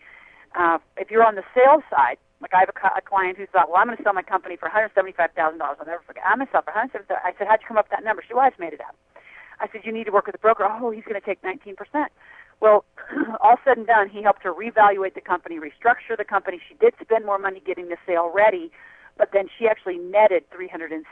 Uh, 0.58 0.78
if 0.96 1.10
you're 1.10 1.24
on 1.24 1.36
the 1.36 1.46
sales 1.54 1.82
side, 1.88 2.18
like 2.42 2.50
I 2.52 2.66
have 2.66 2.70
a, 2.74 2.98
a 2.98 3.00
client 3.00 3.38
who 3.38 3.46
thought, 3.46 3.70
well, 3.70 3.78
I'm 3.78 3.86
going 3.86 3.96
to 3.96 4.02
sell 4.02 4.12
my 4.12 4.22
company 4.26 4.56
for 4.58 4.68
$175,000. 4.68 5.62
I'll 5.62 5.86
never 5.86 6.02
forget. 6.04 6.24
I'm 6.26 6.38
going 6.38 6.50
to 6.50 6.52
sell 6.52 6.66
for 6.66 6.74
175 6.74 7.06
I 7.22 7.38
said, 7.38 7.46
how'd 7.46 7.62
you 7.62 7.68
come 7.68 7.78
up 7.78 7.86
with 7.86 7.94
that 7.94 8.04
number? 8.04 8.22
She 8.26 8.34
well, 8.34 8.42
I 8.42 8.50
just 8.50 8.58
made 8.58 8.74
it 8.74 8.82
up. 8.82 8.98
I 9.60 9.70
said, 9.70 9.82
you 9.84 9.92
need 9.94 10.10
to 10.10 10.12
work 10.12 10.26
with 10.26 10.34
a 10.34 10.42
broker. 10.42 10.66
Oh, 10.66 10.90
he's 10.90 11.06
going 11.06 11.20
to 11.20 11.24
take 11.24 11.38
19%. 11.46 11.78
Well, 12.58 12.84
all 13.40 13.62
said 13.64 13.78
and 13.78 13.86
done, 13.86 14.10
he 14.10 14.22
helped 14.22 14.42
her 14.42 14.52
reevaluate 14.52 15.14
the 15.14 15.22
company, 15.22 15.62
restructure 15.62 16.18
the 16.18 16.26
company. 16.26 16.58
She 16.66 16.74
did 16.82 16.94
spend 17.00 17.24
more 17.24 17.38
money 17.38 17.62
getting 17.64 17.88
the 17.88 17.96
sale 18.06 18.30
ready, 18.34 18.72
but 19.16 19.30
then 19.32 19.46
she 19.46 19.68
actually 19.70 19.98
netted 19.98 20.50
$375,000. 20.50 21.06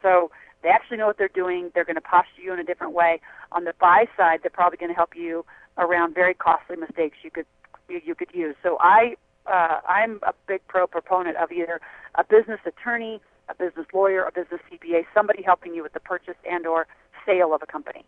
So 0.00 0.30
they 0.62 0.68
actually 0.68 0.96
know 0.98 1.06
what 1.06 1.18
they're 1.18 1.28
doing. 1.28 1.70
They're 1.74 1.84
going 1.84 1.96
to 1.96 2.00
posture 2.00 2.42
you 2.42 2.52
in 2.52 2.58
a 2.58 2.64
different 2.64 2.92
way. 2.92 3.20
On 3.50 3.64
the 3.64 3.74
buy 3.80 4.06
side, 4.16 4.40
they're 4.42 4.50
probably 4.50 4.76
going 4.78 4.90
to 4.90 4.96
help 4.96 5.16
you 5.16 5.44
around 5.78 6.14
very 6.14 6.34
costly 6.34 6.76
mistakes 6.76 7.16
you 7.22 7.30
could 7.30 7.46
you, 7.88 8.00
you 8.04 8.14
could 8.14 8.28
use. 8.32 8.54
So 8.62 8.78
I 8.80 9.16
uh, 9.46 9.80
I'm 9.88 10.20
a 10.22 10.32
big 10.46 10.60
pro 10.68 10.86
proponent 10.86 11.36
of 11.36 11.50
either 11.50 11.80
a 12.14 12.24
business 12.24 12.60
attorney, 12.64 13.20
a 13.48 13.54
business 13.54 13.86
lawyer, 13.92 14.24
a 14.24 14.32
business 14.32 14.60
CPA, 14.70 15.04
somebody 15.14 15.42
helping 15.42 15.74
you 15.74 15.82
with 15.82 15.92
the 15.92 16.00
purchase 16.00 16.36
and 16.48 16.66
or 16.66 16.86
sale 17.26 17.54
of 17.54 17.62
a 17.62 17.66
company. 17.66 18.04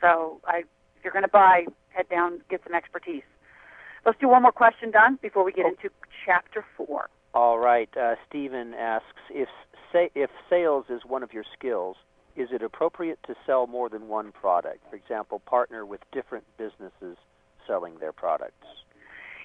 So 0.00 0.40
I, 0.46 0.64
if 0.96 1.04
you're 1.04 1.12
going 1.12 1.24
to 1.24 1.28
buy, 1.28 1.66
head 1.90 2.08
down, 2.08 2.40
get 2.50 2.60
some 2.64 2.74
expertise. 2.74 3.22
Let's 4.04 4.18
do 4.18 4.28
one 4.28 4.42
more 4.42 4.52
question, 4.52 4.90
Don, 4.90 5.18
before 5.22 5.44
we 5.44 5.52
get 5.52 5.66
into 5.66 5.88
chapter 6.26 6.64
four. 6.76 7.08
All 7.34 7.58
right. 7.58 7.88
Uh, 8.00 8.14
Stephen 8.28 8.74
asks 8.74 9.06
if 9.28 9.48
say, 9.92 10.10
if 10.14 10.30
sales 10.48 10.86
is 10.88 11.02
one 11.04 11.24
of 11.24 11.32
your 11.32 11.44
skills, 11.56 11.96
is 12.36 12.48
it 12.52 12.62
appropriate 12.62 13.18
to 13.26 13.34
sell 13.44 13.66
more 13.66 13.88
than 13.88 14.06
one 14.06 14.30
product? 14.30 14.78
For 14.88 14.96
example, 14.96 15.40
partner 15.40 15.84
with 15.84 16.00
different 16.12 16.44
businesses 16.56 17.16
selling 17.66 17.98
their 17.98 18.12
products. 18.12 18.66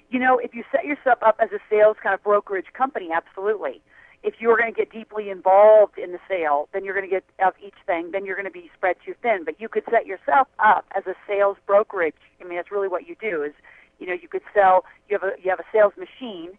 You 0.09 0.19
know, 0.19 0.39
if 0.39 0.53
you 0.53 0.63
set 0.71 0.85
yourself 0.85 1.19
up 1.23 1.37
as 1.39 1.49
a 1.51 1.59
sales 1.69 1.97
kind 2.01 2.13
of 2.13 2.23
brokerage 2.23 2.73
company, 2.73 3.09
absolutely. 3.15 3.81
If 4.21 4.35
you're 4.39 4.57
going 4.57 4.73
to 4.73 4.77
get 4.77 4.91
deeply 4.91 5.29
involved 5.29 5.97
in 5.97 6.11
the 6.11 6.19
sale, 6.27 6.67
then 6.73 6.83
you're 6.83 6.95
going 6.95 7.09
to 7.09 7.15
get 7.15 7.23
of 7.45 7.53
each 7.63 7.77
thing, 7.85 8.09
then 8.11 8.25
you're 8.25 8.35
going 8.35 8.45
to 8.45 8.51
be 8.51 8.69
spread 8.75 8.97
too 9.03 9.13
thin. 9.21 9.45
But 9.45 9.61
you 9.61 9.69
could 9.69 9.83
set 9.89 10.05
yourself 10.05 10.47
up 10.59 10.85
as 10.95 11.05
a 11.07 11.13
sales 11.27 11.57
brokerage. 11.65 12.15
I 12.41 12.43
mean, 12.43 12.57
that's 12.57 12.71
really 12.71 12.87
what 12.87 13.07
you 13.07 13.15
do. 13.19 13.43
Is 13.43 13.53
you 13.97 14.07
know, 14.07 14.13
you 14.13 14.27
could 14.27 14.41
sell. 14.53 14.85
You 15.09 15.17
have 15.19 15.23
a 15.23 15.41
you 15.41 15.49
have 15.49 15.59
a 15.59 15.69
sales 15.71 15.93
machine, 15.97 16.57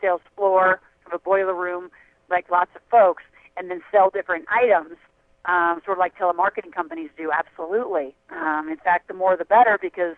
Sales 0.00 0.20
floor, 0.36 0.80
have 1.04 1.12
a 1.12 1.18
boiler 1.18 1.54
room, 1.54 1.90
like 2.30 2.50
lots 2.50 2.70
of 2.74 2.82
folks, 2.90 3.22
and 3.56 3.70
then 3.70 3.80
sell 3.92 4.10
different 4.10 4.46
items, 4.48 4.96
um, 5.44 5.80
sort 5.84 5.98
of 5.98 6.00
like 6.00 6.16
telemarketing 6.16 6.72
companies 6.72 7.10
do. 7.16 7.30
Absolutely. 7.30 8.14
Um, 8.30 8.68
in 8.70 8.76
fact, 8.78 9.08
the 9.08 9.14
more 9.14 9.36
the 9.36 9.44
better 9.44 9.78
because 9.80 10.16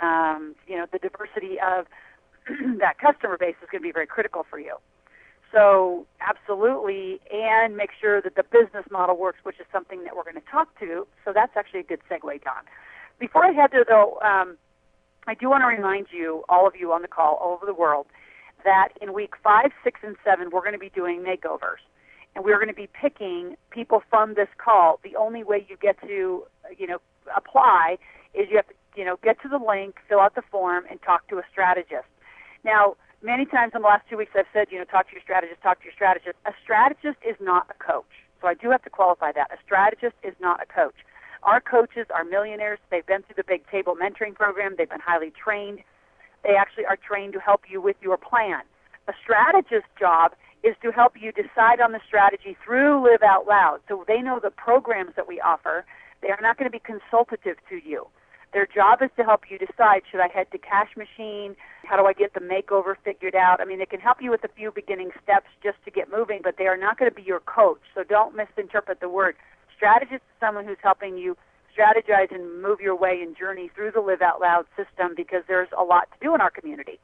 um, 0.00 0.54
you 0.66 0.76
know 0.76 0.86
the 0.90 0.98
diversity 0.98 1.58
of 1.60 1.86
that 2.78 2.98
customer 2.98 3.36
base 3.38 3.56
is 3.62 3.68
going 3.70 3.82
to 3.82 3.88
be 3.88 3.92
very 3.92 4.06
critical 4.06 4.46
for 4.48 4.58
you. 4.58 4.76
So 5.52 6.06
absolutely, 6.20 7.20
and 7.32 7.76
make 7.76 7.90
sure 8.00 8.22
that 8.22 8.36
the 8.36 8.44
business 8.44 8.84
model 8.90 9.16
works, 9.16 9.38
which 9.42 9.58
is 9.58 9.66
something 9.72 10.04
that 10.04 10.14
we're 10.14 10.22
going 10.22 10.36
to 10.36 10.50
talk 10.50 10.78
to. 10.78 11.06
So 11.24 11.32
that's 11.34 11.52
actually 11.56 11.80
a 11.80 11.84
good 11.84 12.00
segue, 12.08 12.44
Don. 12.44 12.62
Before 13.18 13.44
I 13.44 13.50
head 13.52 13.70
there, 13.72 13.84
though, 13.86 14.18
um, 14.20 14.56
I 15.26 15.34
do 15.34 15.50
want 15.50 15.62
to 15.62 15.66
remind 15.66 16.06
you, 16.12 16.44
all 16.48 16.66
of 16.66 16.74
you 16.78 16.92
on 16.92 17.02
the 17.02 17.08
call 17.08 17.34
all 17.34 17.54
over 17.54 17.66
the 17.66 17.74
world, 17.74 18.06
that 18.64 18.88
in 19.00 19.12
week 19.12 19.34
five, 19.42 19.70
six, 19.84 20.00
and 20.02 20.16
seven, 20.24 20.50
we're 20.50 20.60
going 20.60 20.72
to 20.72 20.78
be 20.78 20.90
doing 20.90 21.20
makeovers. 21.20 21.82
And 22.34 22.44
we're 22.44 22.56
going 22.56 22.68
to 22.68 22.74
be 22.74 22.88
picking 22.88 23.56
people 23.70 24.02
from 24.08 24.34
this 24.34 24.48
call. 24.56 25.00
The 25.02 25.16
only 25.16 25.42
way 25.42 25.66
you 25.68 25.76
get 25.76 26.00
to, 26.02 26.44
you 26.78 26.86
know, 26.86 26.98
apply 27.36 27.98
is 28.34 28.46
you 28.50 28.56
have 28.56 28.68
to, 28.68 28.74
you 28.96 29.04
know, 29.04 29.18
get 29.22 29.40
to 29.42 29.48
the 29.48 29.58
link, 29.58 29.96
fill 30.08 30.20
out 30.20 30.34
the 30.34 30.42
form, 30.50 30.84
and 30.88 31.00
talk 31.02 31.28
to 31.28 31.38
a 31.38 31.42
strategist. 31.50 32.06
Now, 32.64 32.96
many 33.22 33.46
times 33.46 33.72
in 33.74 33.82
the 33.82 33.88
last 33.88 34.04
two 34.08 34.16
weeks 34.16 34.32
I've 34.36 34.46
said, 34.52 34.68
you 34.70 34.78
know, 34.78 34.84
talk 34.84 35.08
to 35.08 35.12
your 35.12 35.22
strategist, 35.22 35.62
talk 35.62 35.80
to 35.80 35.84
your 35.84 35.92
strategist. 35.92 36.36
A 36.46 36.52
strategist 36.62 37.18
is 37.26 37.36
not 37.40 37.66
a 37.70 37.74
coach. 37.82 38.10
So 38.40 38.48
I 38.48 38.54
do 38.54 38.70
have 38.70 38.82
to 38.82 38.90
qualify 38.90 39.32
that. 39.32 39.50
A 39.52 39.58
strategist 39.64 40.16
is 40.22 40.34
not 40.40 40.62
a 40.62 40.66
coach. 40.66 40.94
Our 41.42 41.60
coaches 41.60 42.06
are 42.14 42.24
millionaires. 42.24 42.78
They've 42.90 43.06
been 43.06 43.22
through 43.22 43.36
the 43.36 43.44
Big 43.44 43.66
Table 43.70 43.96
Mentoring 43.96 44.34
Program. 44.34 44.74
They've 44.76 44.88
been 44.88 45.00
highly 45.00 45.32
trained. 45.32 45.80
They 46.42 46.56
actually 46.56 46.86
are 46.86 46.96
trained 46.96 47.32
to 47.34 47.40
help 47.40 47.62
you 47.68 47.80
with 47.80 47.96
your 48.00 48.16
plan. 48.16 48.62
A 49.08 49.12
strategist's 49.22 49.90
job 49.98 50.32
is 50.62 50.76
to 50.82 50.92
help 50.92 51.14
you 51.20 51.32
decide 51.32 51.80
on 51.80 51.92
the 51.92 52.00
strategy 52.06 52.56
through 52.64 53.02
Live 53.04 53.22
Out 53.22 53.46
Loud. 53.46 53.80
So 53.88 54.04
they 54.06 54.20
know 54.20 54.40
the 54.42 54.50
programs 54.50 55.12
that 55.16 55.26
we 55.26 55.40
offer. 55.40 55.84
They 56.22 56.28
are 56.28 56.38
not 56.40 56.58
going 56.58 56.70
to 56.70 56.72
be 56.72 56.82
consultative 56.84 57.56
to 57.68 57.76
you. 57.76 58.06
Their 58.52 58.66
job 58.66 59.00
is 59.00 59.10
to 59.16 59.22
help 59.22 59.42
you 59.48 59.58
decide 59.58 60.02
should 60.10 60.20
I 60.20 60.28
head 60.28 60.50
to 60.50 60.58
Cash 60.58 60.96
Machine? 60.96 61.54
How 61.84 61.96
do 61.96 62.06
I 62.06 62.12
get 62.12 62.34
the 62.34 62.40
makeover 62.40 62.94
figured 63.04 63.36
out? 63.36 63.60
I 63.60 63.64
mean, 63.64 63.78
they 63.78 63.86
can 63.86 64.00
help 64.00 64.18
you 64.20 64.30
with 64.30 64.42
a 64.42 64.48
few 64.48 64.72
beginning 64.72 65.10
steps 65.22 65.46
just 65.62 65.78
to 65.84 65.90
get 65.90 66.10
moving, 66.10 66.40
but 66.42 66.56
they 66.58 66.66
are 66.66 66.76
not 66.76 66.98
going 66.98 67.10
to 67.10 67.14
be 67.14 67.22
your 67.22 67.40
coach. 67.40 67.80
So 67.94 68.02
don't 68.02 68.34
misinterpret 68.34 69.00
the 69.00 69.08
word. 69.08 69.36
Strategist 69.76 70.22
is 70.26 70.36
someone 70.40 70.66
who's 70.66 70.82
helping 70.82 71.16
you 71.16 71.36
strategize 71.76 72.34
and 72.34 72.62
move 72.62 72.80
your 72.80 72.96
way 72.96 73.20
and 73.22 73.36
journey 73.36 73.70
through 73.74 73.92
the 73.92 74.00
Live 74.00 74.22
Out 74.22 74.40
Loud 74.40 74.66
system 74.76 75.14
because 75.16 75.42
there's 75.48 75.68
a 75.76 75.82
lot 75.82 76.08
to 76.12 76.18
do 76.20 76.34
in 76.34 76.40
our 76.40 76.50
community. 76.50 76.98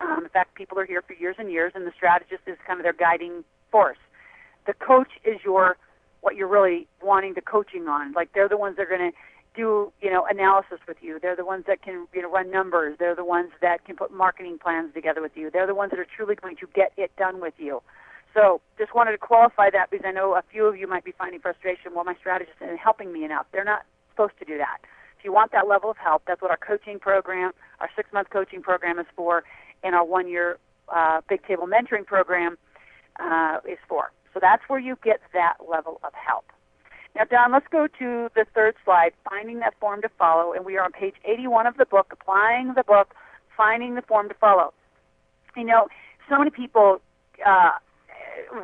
Um, 0.00 0.24
in 0.24 0.30
fact, 0.30 0.54
people 0.54 0.78
are 0.78 0.86
here 0.86 1.02
for 1.02 1.14
years 1.14 1.36
and 1.38 1.50
years, 1.50 1.72
and 1.74 1.86
the 1.86 1.92
strategist 1.96 2.42
is 2.46 2.56
kind 2.66 2.80
of 2.80 2.84
their 2.84 2.92
guiding 2.92 3.44
force. 3.70 3.98
The 4.66 4.74
coach 4.74 5.10
is 5.24 5.40
your 5.44 5.76
what 6.20 6.36
you're 6.36 6.48
really 6.48 6.86
wanting 7.02 7.34
the 7.34 7.40
coaching 7.40 7.88
on. 7.88 8.12
Like 8.12 8.32
they're 8.32 8.48
the 8.48 8.56
ones 8.56 8.76
that 8.76 8.82
are 8.84 8.96
going 8.96 9.10
to 9.10 9.16
do 9.54 9.92
you 10.00 10.10
know 10.10 10.24
analysis 10.28 10.78
with 10.86 10.96
you. 11.00 11.18
They're 11.20 11.36
the 11.36 11.44
ones 11.44 11.64
that 11.66 11.82
can 11.82 12.06
you 12.14 12.22
know 12.22 12.30
run 12.30 12.50
numbers. 12.50 12.96
They're 12.98 13.16
the 13.16 13.24
ones 13.24 13.50
that 13.60 13.84
can 13.84 13.96
put 13.96 14.12
marketing 14.12 14.58
plans 14.62 14.94
together 14.94 15.20
with 15.20 15.32
you. 15.36 15.50
They're 15.50 15.66
the 15.66 15.74
ones 15.74 15.90
that 15.90 15.98
are 15.98 16.06
truly 16.16 16.36
going 16.36 16.56
to 16.56 16.66
get 16.74 16.92
it 16.96 17.14
done 17.16 17.40
with 17.40 17.54
you. 17.58 17.82
So 18.34 18.60
just 18.78 18.94
wanted 18.94 19.12
to 19.12 19.18
qualify 19.18 19.68
that 19.70 19.90
because 19.90 20.06
I 20.06 20.12
know 20.12 20.34
a 20.34 20.42
few 20.50 20.64
of 20.66 20.76
you 20.76 20.86
might 20.86 21.04
be 21.04 21.12
finding 21.12 21.40
frustration. 21.40 21.92
Well, 21.94 22.04
my 22.04 22.14
strategist 22.14 22.56
isn't 22.62 22.78
helping 22.78 23.12
me 23.12 23.24
enough. 23.24 23.46
They're 23.52 23.64
not 23.64 23.84
supposed 24.12 24.38
to 24.38 24.44
do 24.44 24.58
that. 24.58 24.78
If 25.18 25.24
you 25.24 25.32
want 25.32 25.52
that 25.52 25.68
level 25.68 25.90
of 25.90 25.96
help, 25.96 26.22
that's 26.26 26.42
what 26.42 26.50
our 26.50 26.56
coaching 26.56 26.98
program, 26.98 27.52
our 27.80 27.88
six-month 27.96 28.30
coaching 28.30 28.62
program 28.62 28.98
is 28.98 29.06
for, 29.16 29.44
and 29.82 29.94
our 29.94 30.04
one-year 30.04 30.58
uh, 30.88 31.20
Big 31.28 31.46
Table 31.46 31.66
Mentoring 31.66 32.06
program 32.06 32.58
uh, 33.20 33.58
is 33.68 33.78
for. 33.88 34.12
So 34.34 34.40
that's 34.40 34.62
where 34.68 34.80
you 34.80 34.96
get 35.04 35.20
that 35.32 35.56
level 35.68 36.00
of 36.02 36.12
help. 36.14 36.46
Now, 37.14 37.24
Don, 37.24 37.52
let's 37.52 37.66
go 37.70 37.86
to 37.86 38.30
the 38.34 38.46
third 38.54 38.74
slide, 38.84 39.12
finding 39.28 39.58
that 39.60 39.74
form 39.78 40.00
to 40.02 40.08
follow, 40.18 40.52
and 40.54 40.64
we 40.64 40.78
are 40.78 40.84
on 40.84 40.92
page 40.92 41.14
81 41.24 41.66
of 41.66 41.76
the 41.76 41.84
book, 41.84 42.08
applying 42.10 42.72
the 42.74 42.82
book, 42.82 43.14
finding 43.56 43.94
the 43.94 44.02
form 44.02 44.28
to 44.28 44.34
follow. 44.34 44.72
You 45.56 45.64
know, 45.64 45.88
so 46.30 46.38
many 46.38 46.50
people 46.50 47.02
uh, 47.44 47.72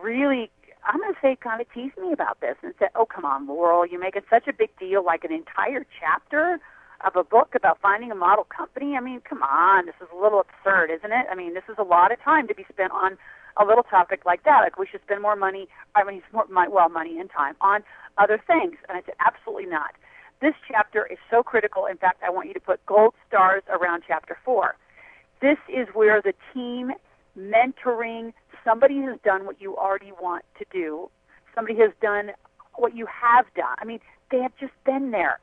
really, 0.03 0.51
I'm 0.85 1.01
going 1.01 1.13
to 1.13 1.21
say, 1.21 1.37
kind 1.37 1.61
of 1.61 1.67
tease 1.73 1.93
me 2.01 2.13
about 2.13 2.41
this 2.41 2.57
and 2.63 2.75
said, 2.79 2.89
"Oh, 2.95 3.07
come 3.07 3.25
on, 3.25 3.47
Loral, 3.47 3.91
you're 3.91 4.01
making 4.01 4.23
such 4.31 4.49
a 4.49 4.53
big 4.53 4.71
deal, 4.79 5.05
like 5.05 5.25
an 5.25 5.33
entire 5.33 5.85
chapter 5.99 6.61
of 7.07 7.15
a 7.17 7.23
book 7.23 7.55
about 7.55 7.79
finding 7.81 8.11
a 8.11 8.15
model 8.15 8.45
company. 8.45 8.97
I 8.97 9.01
mean, 9.01 9.21
come 9.21 9.43
on, 9.43 9.87
this 9.87 9.95
is 10.01 10.09
a 10.13 10.21
little 10.21 10.41
absurd, 10.41 10.91
isn't 10.91 11.13
it? 11.13 11.27
I 11.31 11.35
mean, 11.35 11.55
this 11.55 11.63
is 11.69 11.77
a 11.79 11.85
lot 11.85 12.13
of 12.13 12.21
time 12.21 12.49
to 12.49 12.55
be 12.55 12.65
spent 12.69 12.93
on 12.93 13.17
a 13.57 13.65
little 13.65 13.85
topic 13.85 14.23
like 14.27 14.45
that. 14.45 14.61
Like 14.63 14.79
we 14.79 14.87
should 14.91 15.03
spend 15.03 15.23
more 15.23 15.37
money, 15.37 15.69
I 15.95 16.05
mean, 16.05 16.23
more, 16.33 16.47
well, 16.49 16.89
money 16.89 17.19
and 17.19 17.31
time 17.31 17.55
on 17.61 17.83
other 18.17 18.41
things. 18.45 18.77
And 18.89 18.99
I 18.99 19.03
said, 19.05 19.15
absolutely 19.25 19.67
not. 19.67 19.95
This 20.41 20.55
chapter 20.67 21.07
is 21.07 21.19
so 21.31 21.43
critical. 21.43 21.87
In 21.87 21.97
fact, 21.97 22.23
I 22.25 22.31
want 22.31 22.49
you 22.49 22.55
to 22.55 22.61
put 22.61 22.85
gold 22.87 23.15
stars 23.27 23.63
around 23.69 24.03
chapter 24.07 24.37
four. 24.45 24.77
This 25.41 25.59
is 25.69 25.87
where 25.95 26.23
the 26.23 26.35
team 26.53 26.93
mentoring, 27.39 28.33
somebody 28.69 29.01
has 29.03 29.19
done 29.25 29.47
what 29.47 29.61
you 29.61 29.77
already 29.77 30.13
want 30.21 30.45
to 30.59 30.65
do. 30.73 31.11
Somebody 31.55 31.79
has 31.79 31.91
done 32.01 32.33
what 32.77 32.95
you 32.95 33.07
have 33.07 33.47
done. 33.57 33.75
I 33.79 33.85
mean, 33.85 34.01
they 34.31 34.39
have 34.39 34.53
just 34.61 34.73
been 34.85 35.11
there. 35.11 35.41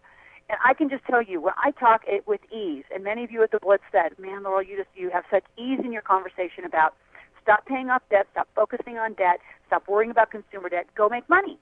And 0.47 0.59
I 0.63 0.73
can 0.75 0.89
just 0.89 1.03
tell 1.05 1.23
you, 1.23 1.41
when 1.41 1.53
I 1.57 1.71
talk 1.71 2.01
it 2.07 2.27
with 2.27 2.41
ease, 2.53 2.83
and 2.93 3.03
many 3.03 3.23
of 3.23 3.31
you 3.31 3.41
at 3.41 3.49
the 3.51 3.59
Blitz 3.59 3.83
said, 3.91 4.17
"Man, 4.19 4.43
Loral, 4.43 4.67
you 4.67 4.77
just 4.77 4.89
you 4.95 5.09
have 5.09 5.23
such 5.31 5.43
ease 5.57 5.79
in 5.83 5.91
your 5.91 6.03
conversation 6.03 6.65
about 6.65 6.93
stop 7.41 7.65
paying 7.65 7.89
off 7.89 8.03
debt, 8.11 8.27
stop 8.31 8.47
focusing 8.55 8.99
on 8.99 9.13
debt, 9.13 9.39
stop 9.65 9.87
worrying 9.87 10.11
about 10.11 10.29
consumer 10.29 10.69
debt, 10.69 10.85
go 10.95 11.09
make 11.09 11.27
money." 11.27 11.57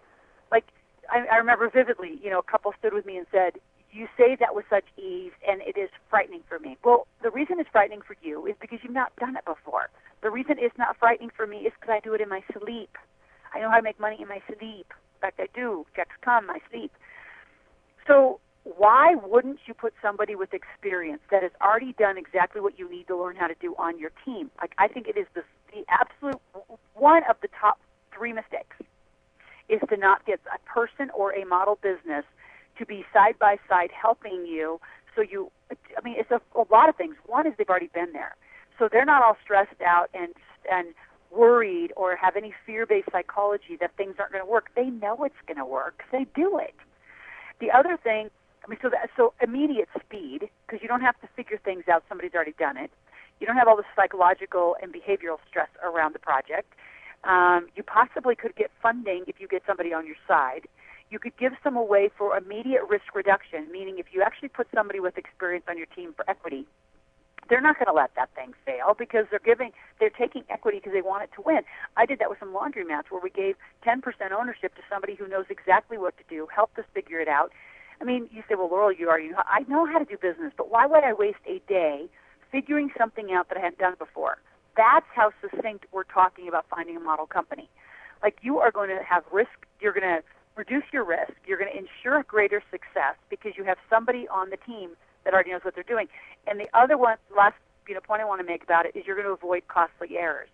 Like 0.52 0.66
I, 1.10 1.26
I 1.32 1.38
remember 1.38 1.70
vividly, 1.70 2.20
you 2.22 2.30
know, 2.30 2.40
a 2.40 2.44
couple 2.44 2.74
stood 2.78 2.94
with 2.94 3.06
me 3.06 3.16
and 3.16 3.26
said, 3.32 3.54
"You 3.94 4.08
say 4.18 4.36
that 4.40 4.56
with 4.56 4.66
such 4.70 4.86
ease, 4.98 5.34
and 5.48 5.62
it 5.62 5.78
is 5.78 5.90
frightening 6.10 6.44
for 6.50 6.60
me." 6.60 6.78
Well, 6.84 7.08
the 7.22 7.32
reason 7.32 7.60
it's 7.60 7.70
frightening 7.70 8.02
for 8.02 8.16
you 8.22 8.46
is 8.48 8.56
because 8.60 8.80
you've 8.84 8.94
not 8.94 9.16
done 9.18 9.38
it 9.38 9.46
before. 9.46 9.90
The 10.22 10.32
reason 10.32 10.58
it's 10.60 10.78
not 10.78 10.98
frightening 10.98 11.32
for 11.32 11.48
me 11.48 11.60
is 11.68 11.74
because 11.80 11.94
I 11.96 12.00
do 12.02 12.14
it 12.14 12.22
in 12.22 12.30
my 12.30 12.44
sleep. 12.60 12.98
I 13.54 13.60
know 13.60 13.70
how 13.70 13.78
to 13.78 13.84
make 13.84 14.00
money 14.00 14.18
in 14.22 14.28
my 14.28 14.42
sleep. 14.48 14.94
In 14.94 15.22
fact, 15.22 15.40
I 15.40 15.48
do. 15.54 15.86
Checks 15.96 16.16
come, 16.22 16.50
I 16.50 16.60
sleep. 16.72 16.92
So 18.08 18.40
why 18.64 19.16
wouldn't 19.16 19.60
you 19.68 19.74
put 19.74 19.94
somebody 20.02 20.36
with 20.36 20.54
experience 20.54 21.22
that 21.32 21.44
has 21.44 21.52
already 21.62 21.94
done 21.94 22.18
exactly 22.18 22.62
what 22.62 22.80
you 22.80 22.90
need 22.90 23.08
to 23.08 23.18
learn 23.18 23.36
how 23.36 23.48
to 23.48 23.56
do 23.60 23.76
on 23.78 24.00
your 24.00 24.12
team? 24.26 24.52
Like 24.62 24.74
I 24.78 24.88
think 24.88 25.08
it 25.08 25.18
is 25.18 25.28
the, 25.36 25.44
the 25.74 25.86
absolute 25.90 26.42
one 26.96 27.24
of 27.30 27.38
the 27.42 27.50
top 27.60 27.80
three 28.16 28.34
mistakes 28.34 28.78
is 29.70 29.82
to 29.90 29.98
not 29.98 30.26
get 30.26 30.40
a 30.54 30.60
person 30.70 31.10
or 31.16 31.34
a 31.34 31.46
model 31.46 31.78
business 31.82 32.26
to 32.78 32.86
be 32.86 33.06
side 33.14 33.38
by 33.40 33.58
side 33.70 33.90
helping 33.92 34.46
you. 34.46 34.80
So 35.16 35.22
you, 35.22 35.52
I 35.72 36.02
mean, 36.04 36.16
it's 36.18 36.32
a, 36.32 36.42
a 36.58 36.66
lot 36.72 36.90
of 36.90 36.96
things. 36.96 37.16
One 37.26 37.46
is 37.48 37.54
they've 37.58 37.70
already 37.70 37.92
been 37.94 38.14
there, 38.14 38.36
so 38.80 38.90
they're 38.92 39.06
not 39.06 39.24
all 39.24 39.38
stressed 39.44 39.82
out 39.86 40.10
and 40.14 40.34
and 40.72 40.94
worried 41.32 41.92
or 41.98 42.16
have 42.16 42.36
any 42.36 42.54
fear-based 42.66 43.10
psychology 43.12 43.76
that 43.80 43.92
things 43.98 44.16
aren't 44.20 44.32
going 44.32 44.44
to 44.44 44.50
work. 44.50 44.70
They 44.76 44.86
know 44.86 45.24
it's 45.24 45.36
going 45.48 45.58
to 45.58 45.66
work. 45.66 46.04
They 46.12 46.28
do 46.36 46.60
it. 46.60 46.76
The 47.60 47.72
other 47.72 47.98
thing 47.98 48.30
I 48.64 48.70
mean, 48.70 48.80
so 48.82 48.90
that, 48.90 49.10
so 49.18 49.34
immediate 49.42 49.90
speed 50.00 50.50
because 50.66 50.82
you 50.82 50.88
don't 50.88 51.02
have 51.02 51.20
to 51.22 51.28
figure 51.36 51.60
things 51.64 51.84
out. 51.92 52.04
Somebody's 52.08 52.34
already 52.34 52.56
done 52.58 52.78
it. 52.78 52.92
You 53.40 53.48
don't 53.48 53.58
have 53.58 53.68
all 53.68 53.76
the 53.76 53.84
psychological 53.96 54.78
and 54.82 54.94
behavioral 54.94 55.38
stress 55.50 55.68
around 55.84 56.16
the 56.16 56.20
project. 56.20 56.74
Um, 57.24 57.68
you 57.76 57.84
possibly 57.84 58.36
could 58.36 58.56
get 58.56 58.72
funding 58.82 59.26
if 59.28 59.40
you 59.40 59.48
get 59.48 59.64
somebody 59.68 59.94
on 59.94 60.06
your 60.06 60.16
side. 60.28 60.68
You 61.14 61.20
could 61.20 61.38
give 61.38 61.54
some 61.64 61.78
away 61.78 62.10
for 62.18 62.36
immediate 62.36 62.82
risk 62.90 63.14
reduction, 63.14 63.72
meaning 63.72 64.00
if 64.00 64.08
you 64.12 64.24
actually 64.24 64.50
put 64.50 64.66
somebody 64.74 65.00
with 65.00 65.16
experience 65.16 65.66
on 65.70 65.78
your 65.78 65.86
team 65.86 66.12
for 66.16 66.28
equity, 66.28 66.66
they're 67.48 67.62
not 67.62 67.76
going 67.76 67.86
to 67.86 67.94
let 67.94 68.16
that 68.16 68.34
thing 68.34 68.54
fail 68.66 68.96
because 68.98 69.28
they're 69.30 69.46
giving 69.46 69.74
they're 70.00 70.10
taking 70.10 70.44
equity 70.50 70.80
because 70.80 70.92
they 70.92 71.04
want 71.04 71.22
it 71.22 71.30
to 71.36 71.44
win. 71.46 71.62
I 71.98 72.08
did 72.08 72.18
that 72.18 72.32
with 72.32 72.40
some 72.40 72.52
laundromats 72.52 73.12
where 73.12 73.22
we 73.22 73.30
gave 73.30 73.58
10% 73.86 74.02
ownership 74.32 74.74
to 74.74 74.82
somebody 74.90 75.14
who 75.14 75.28
knows 75.28 75.46
exactly 75.52 76.00
what 76.00 76.18
to 76.18 76.24
do, 76.28 76.48
helped 76.50 76.80
us 76.80 76.86
figure 76.96 77.20
it 77.20 77.28
out. 77.28 77.52
I 78.02 78.06
mean, 78.06 78.28
you 78.32 78.42
say, 78.50 78.56
well, 78.56 78.70
Loral, 78.70 78.98
you 78.98 79.08
are 79.10 79.20
you. 79.20 79.36
I 79.38 79.66
know 79.68 79.86
how 79.86 80.00
to 80.00 80.06
do 80.06 80.18
business, 80.18 80.52
but 80.58 80.72
why 80.72 80.88
would 80.88 81.04
I 81.04 81.14
waste 81.14 81.46
a 81.46 81.62
day 81.70 82.10
figuring 82.52 82.90
something 82.98 83.32
out 83.32 83.50
that 83.50 83.60
I 83.60 83.62
hadn't 83.62 83.78
done 83.78 83.98
before? 84.00 84.40
That's 84.76 85.06
how 85.14 85.30
succinct 85.42 85.86
we're 85.92 86.06
talking 86.06 86.48
about 86.48 86.66
finding 86.72 86.98
a 86.98 87.00
model 87.00 87.28
company. 87.28 87.70
Like 88.24 88.40
you 88.42 88.58
are 88.58 88.72
going 88.72 88.90
to 88.90 89.04
have 89.08 89.24
risk. 89.32 89.68
You're 89.80 89.94
going 89.94 90.10
to 90.10 90.24
reduce 90.56 90.84
your 90.92 91.04
risk. 91.04 91.34
You're 91.46 91.58
going 91.58 91.72
to 91.72 91.78
ensure 91.78 92.24
greater 92.24 92.62
success 92.72 93.16
because 93.30 93.54
you 93.58 93.64
have 93.64 93.78
somebody 93.90 94.28
on 94.28 94.50
the 94.50 94.58
team 94.58 94.92
that 95.24 95.34
already 95.34 95.52
knows 95.52 95.62
what 95.64 95.76
they're 95.76 95.84
doing. 95.84 96.08
And 96.48 96.60
the 96.60 96.68
other 96.74 96.98
one, 96.98 97.18
last 97.36 97.56
you 97.88 97.94
know, 97.94 98.02
point 98.02 98.22
I 98.22 98.26
want 98.26 98.42
to 98.42 98.46
make 98.46 98.64
about 98.64 98.86
it 98.86 98.96
is 98.96 99.06
you're 99.06 99.16
going 99.16 99.28
to 99.28 99.34
avoid 99.34 99.68
costly 99.68 100.18
errors. 100.18 100.50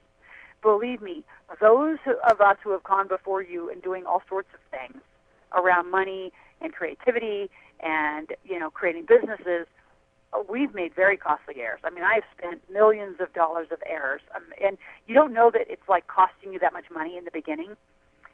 Believe 0.62 1.02
me, 1.02 1.24
those 1.62 1.98
of 2.30 2.42
us 2.42 2.58
who 2.64 2.72
have 2.72 2.84
gone 2.84 3.08
before 3.08 3.42
you 3.42 3.70
and 3.70 3.82
doing 3.82 4.06
all 4.06 4.22
sorts 4.28 4.50
of 4.54 4.60
things 4.72 5.02
around 5.56 5.90
money 5.90 6.32
and 6.62 6.74
creativity 6.74 7.50
and 7.80 8.34
you 8.44 8.60
know 8.60 8.70
creating 8.70 9.06
businesses, 9.08 9.68
we've 10.50 10.74
made 10.74 10.94
very 10.94 11.16
costly 11.16 11.56
errors. 11.62 11.80
I 11.86 11.92
mean, 11.92 12.04
I've 12.04 12.24
spent 12.38 12.62
millions 12.70 13.18
of 13.22 13.34
dollars 13.34 13.68
of 13.72 13.78
errors, 13.90 14.22
um, 14.36 14.44
and 14.62 14.78
you 15.08 15.16
don't 15.16 15.34
know 15.34 15.50
that 15.50 15.68
it's 15.70 15.88
like 15.88 16.08
costing 16.08 16.52
you 16.52 16.60
that 16.60 16.74
much 16.74 16.86
money 16.94 17.18
in 17.18 17.24
the 17.24 17.32
beginning 17.32 17.78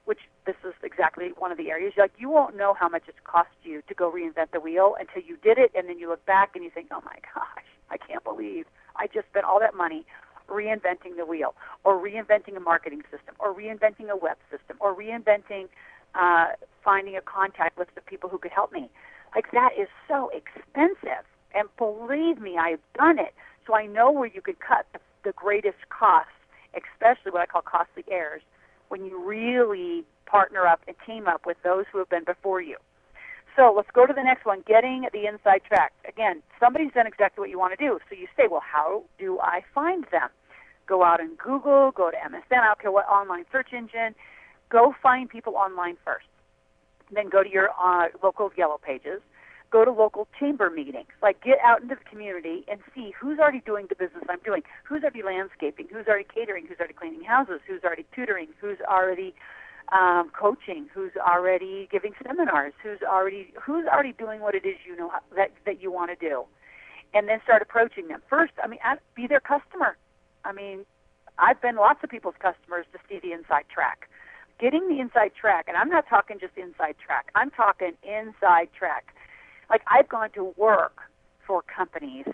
which 0.06 0.20
this 0.46 0.56
is 0.64 0.74
exactly 0.84 1.30
one 1.38 1.52
of 1.52 1.58
the 1.58 1.70
areas. 1.70 1.94
Like 1.98 2.14
you 2.18 2.30
won't 2.30 2.56
know 2.56 2.74
how 2.74 2.88
much 2.88 3.04
it's 3.08 3.18
cost 3.24 3.50
you 3.64 3.82
to 3.88 3.94
go 3.94 4.12
reinvent 4.12 4.52
the 4.54 4.60
wheel 4.60 4.96
until 5.00 5.22
you 5.22 5.38
did 5.38 5.58
it, 5.58 5.72
and 5.76 5.90
then 5.90 6.00
you 6.00 6.08
look 6.10 6.26
back 6.26 6.52
and 6.56 6.64
you 6.64 6.70
think, 6.70 6.88
"Oh 6.92 7.02
my 7.04 7.18
gosh, 7.36 7.66
I 7.90 7.98
can't 7.98 8.24
believe 8.24 8.66
I 8.96 9.08
just 9.08 9.28
spent 9.28 9.46
all 9.46 9.60
that 9.60 9.76
money 9.76 10.06
reinventing 10.48 11.18
the 11.18 11.26
wheel, 11.26 11.56
or 11.84 11.94
reinventing 11.98 12.56
a 12.56 12.60
marketing 12.60 13.02
system, 13.12 13.36
or 13.40 13.54
reinventing 13.54 14.10
a 14.10 14.16
web 14.16 14.38
system, 14.50 14.78
or 14.80 14.96
reinventing 14.96 15.68
uh, 16.14 16.54
finding 16.84 17.18
a 17.18 17.22
contact 17.22 17.78
list 17.78 17.92
of 17.98 18.06
people 18.06 18.30
who 18.30 18.38
could 18.38 18.52
help 18.52 18.72
me." 18.72 18.90
Like 19.36 19.52
that 19.52 19.72
is 19.78 19.90
so 20.08 20.30
expensive, 20.30 21.26
and 21.54 21.68
believe 21.78 22.40
me, 22.40 22.58
I've 22.58 22.80
done 22.94 23.20
it, 23.20 23.34
so 23.66 23.76
I 23.76 23.86
know 23.86 24.12
where 24.12 24.28
you 24.28 24.42
could 24.42 24.60
cut 24.60 24.86
the, 24.94 25.00
the 25.24 25.34
greatest 25.34 25.90
costs, 25.90 26.32
especially 26.72 27.32
what 27.32 27.42
I 27.42 27.46
call 27.48 27.62
costly 27.64 28.06
errors 28.10 28.44
when 28.90 29.06
you 29.06 29.24
really 29.24 30.04
partner 30.26 30.66
up 30.66 30.82
and 30.88 30.96
team 31.06 31.28
up 31.28 31.46
with 31.46 31.58
those 31.64 31.86
who 31.92 32.00
have 32.00 32.10
been 32.10 32.24
before 32.24 32.62
you. 32.62 32.78
So 33.56 33.74
let's 33.76 33.90
go 33.94 34.06
to 34.06 34.14
the 34.14 34.24
next 34.24 34.46
one, 34.46 34.64
getting 34.68 35.08
the 35.14 35.28
inside 35.28 35.62
track. 35.64 35.94
Again, 36.08 36.42
somebody's 36.60 36.92
done 36.92 37.08
exactly 37.08 37.42
what 37.42 37.50
you 37.50 37.58
want 37.58 37.78
to 37.78 37.84
do. 37.84 38.00
So 38.10 38.16
you 38.16 38.28
say, 38.36 38.48
well, 38.50 38.64
how 38.64 39.04
do 39.18 39.40
I 39.40 39.62
find 39.74 40.06
them? 40.12 40.30
Go 40.88 41.04
out 41.04 41.22
and 41.22 41.38
Google, 41.38 41.92
go 41.92 42.12
to 42.12 42.18
MSN, 42.18 42.60
I 42.60 42.66
don't 42.68 42.80
care 42.80 42.92
what 42.92 43.08
online 43.08 43.46
search 43.52 43.70
engine. 43.72 44.14
Go 44.70 44.94
find 45.02 45.30
people 45.30 45.56
online 45.56 45.98
first. 46.04 46.26
Then 47.12 47.30
go 47.30 47.44
to 47.44 47.50
your 47.50 47.70
uh, 47.82 48.08
local 48.22 48.52
yellow 48.58 48.78
pages 48.78 49.22
go 49.76 49.84
to 49.84 49.92
local 49.92 50.26
chamber 50.40 50.70
meetings. 50.70 51.12
Like 51.22 51.44
get 51.44 51.60
out 51.60 51.82
into 51.82 51.96
the 51.96 52.10
community 52.10 52.64
and 52.72 52.80
see 52.96 53.12
who's 53.20 53.40
already 53.40 53.60
doing 53.60 53.88
the 53.90 53.96
business 53.96 54.24
I'm 54.30 54.40
doing, 54.46 54.64
who's 54.88 55.04
already 55.04 55.22
landscaping, 55.22 55.88
who's 55.92 56.08
already 56.08 56.28
catering, 56.34 56.66
who's 56.66 56.80
already 56.80 56.94
cleaning 56.94 57.24
houses, 57.24 57.60
who's 57.68 57.84
already 57.84 58.06
tutoring, 58.16 58.48
who's 58.62 58.80
already 58.88 59.36
um, 59.92 60.32
coaching, 60.32 60.88
who's 60.94 61.12
already 61.20 61.90
giving 61.92 62.14
seminars, 62.26 62.72
who's 62.82 63.04
already 63.04 63.52
who's 63.62 63.86
already 63.86 64.14
doing 64.14 64.40
what 64.40 64.56
it 64.56 64.66
is 64.66 64.80
you 64.88 64.96
know 64.96 65.12
that 65.36 65.52
that 65.66 65.82
you 65.82 65.92
want 65.92 66.10
to 66.10 66.16
do, 66.16 66.46
and 67.14 67.28
then 67.28 67.40
start 67.44 67.62
approaching 67.62 68.08
them. 68.08 68.22
First, 68.30 68.54
I 68.64 68.68
mean, 68.68 68.80
be 69.14 69.28
their 69.28 69.42
customer. 69.42 69.98
I 70.46 70.54
mean, 70.54 70.86
I've 71.38 71.62
been 71.62 71.76
lots 71.76 72.00
of 72.02 72.10
people's 72.10 72.40
customers 72.40 72.86
to 72.94 73.00
see 73.10 73.20
the 73.20 73.34
inside 73.34 73.66
track. 73.68 74.08
Getting 74.58 74.88
the 74.88 75.02
inside 75.02 75.32
track, 75.36 75.66
and 75.68 75.76
I'm 75.76 75.90
not 75.90 76.08
talking 76.08 76.40
just 76.40 76.56
inside 76.56 76.96
track. 77.06 77.28
I'm 77.36 77.52
talking 77.52 77.92
inside 78.08 78.70
track 78.72 79.12
like 79.70 79.82
I've 79.88 80.10
gone 80.10 80.30
to 80.32 80.54
work 80.58 80.98
for 81.46 81.62
companies 81.64 82.26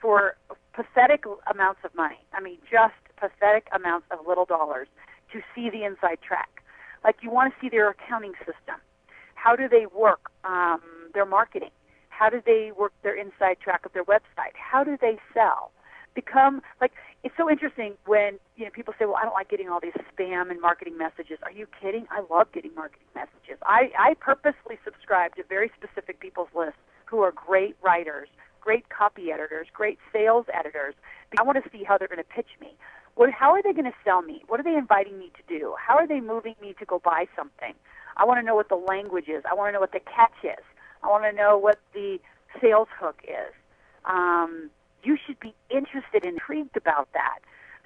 for 0.00 0.36
pathetic 0.74 1.24
amounts 1.52 1.80
of 1.84 1.94
money. 1.94 2.18
I 2.32 2.40
mean, 2.40 2.58
just 2.70 2.94
pathetic 3.18 3.66
amounts 3.74 4.06
of 4.10 4.26
little 4.26 4.44
dollars 4.44 4.88
to 5.32 5.40
see 5.54 5.70
the 5.70 5.84
inside 5.84 6.18
track. 6.26 6.62
Like 7.04 7.16
you 7.22 7.30
want 7.30 7.52
to 7.54 7.60
see 7.60 7.68
their 7.68 7.90
accounting 7.90 8.34
system. 8.38 8.76
How 9.34 9.56
do 9.56 9.68
they 9.68 9.86
work 9.86 10.30
um, 10.44 10.80
their 11.14 11.26
marketing? 11.26 11.70
How 12.08 12.28
do 12.28 12.40
they 12.44 12.72
work 12.76 12.92
their 13.02 13.14
inside 13.14 13.60
track 13.60 13.84
of 13.86 13.92
their 13.92 14.04
website? 14.04 14.54
How 14.54 14.82
do 14.84 14.96
they 15.00 15.18
sell? 15.34 15.70
Become 16.14 16.62
like 16.80 16.92
it's 17.26 17.36
so 17.36 17.50
interesting 17.50 17.94
when 18.06 18.38
you 18.56 18.64
know 18.64 18.70
people 18.70 18.94
say, 18.98 19.04
"Well, 19.04 19.16
I 19.16 19.24
don't 19.24 19.34
like 19.34 19.48
getting 19.48 19.68
all 19.68 19.80
these 19.80 19.98
spam 20.14 20.48
and 20.48 20.60
marketing 20.60 20.96
messages." 20.96 21.38
Are 21.42 21.50
you 21.50 21.66
kidding? 21.80 22.06
I 22.08 22.22
love 22.30 22.52
getting 22.52 22.72
marketing 22.74 23.08
messages. 23.16 23.58
I 23.66 23.90
I 23.98 24.14
purposely 24.14 24.78
subscribe 24.84 25.34
to 25.34 25.42
very 25.42 25.72
specific 25.76 26.20
people's 26.20 26.50
lists 26.54 26.78
who 27.06 27.22
are 27.22 27.32
great 27.32 27.74
writers, 27.82 28.28
great 28.60 28.88
copy 28.90 29.32
editors, 29.32 29.66
great 29.72 29.98
sales 30.12 30.46
editors. 30.54 30.94
I 31.36 31.42
want 31.42 31.62
to 31.62 31.68
see 31.70 31.82
how 31.82 31.98
they're 31.98 32.06
going 32.06 32.22
to 32.22 32.34
pitch 32.38 32.52
me. 32.60 32.76
What, 33.16 33.30
how 33.32 33.50
are 33.52 33.62
they 33.62 33.72
going 33.72 33.90
to 33.90 33.98
sell 34.04 34.22
me? 34.22 34.44
What 34.46 34.60
are 34.60 34.62
they 34.62 34.76
inviting 34.76 35.18
me 35.18 35.32
to 35.36 35.58
do? 35.58 35.74
How 35.84 35.96
are 35.96 36.06
they 36.06 36.20
moving 36.20 36.54
me 36.62 36.74
to 36.78 36.84
go 36.84 37.00
buy 37.02 37.26
something? 37.34 37.74
I 38.16 38.24
want 38.24 38.38
to 38.38 38.46
know 38.46 38.54
what 38.54 38.68
the 38.68 38.76
language 38.76 39.28
is. 39.28 39.42
I 39.50 39.54
want 39.54 39.68
to 39.70 39.72
know 39.72 39.80
what 39.80 39.92
the 39.92 40.00
catch 40.00 40.38
is. 40.44 40.64
I 41.02 41.08
want 41.08 41.24
to 41.24 41.32
know 41.32 41.58
what 41.58 41.80
the 41.92 42.18
sales 42.60 42.88
hook 43.00 43.20
is. 43.24 43.52
Um, 44.04 44.70
you 45.06 45.16
should 45.24 45.38
be 45.38 45.54
interested 45.70 46.24
intrigued 46.24 46.76
about 46.76 47.08
that. 47.12 47.38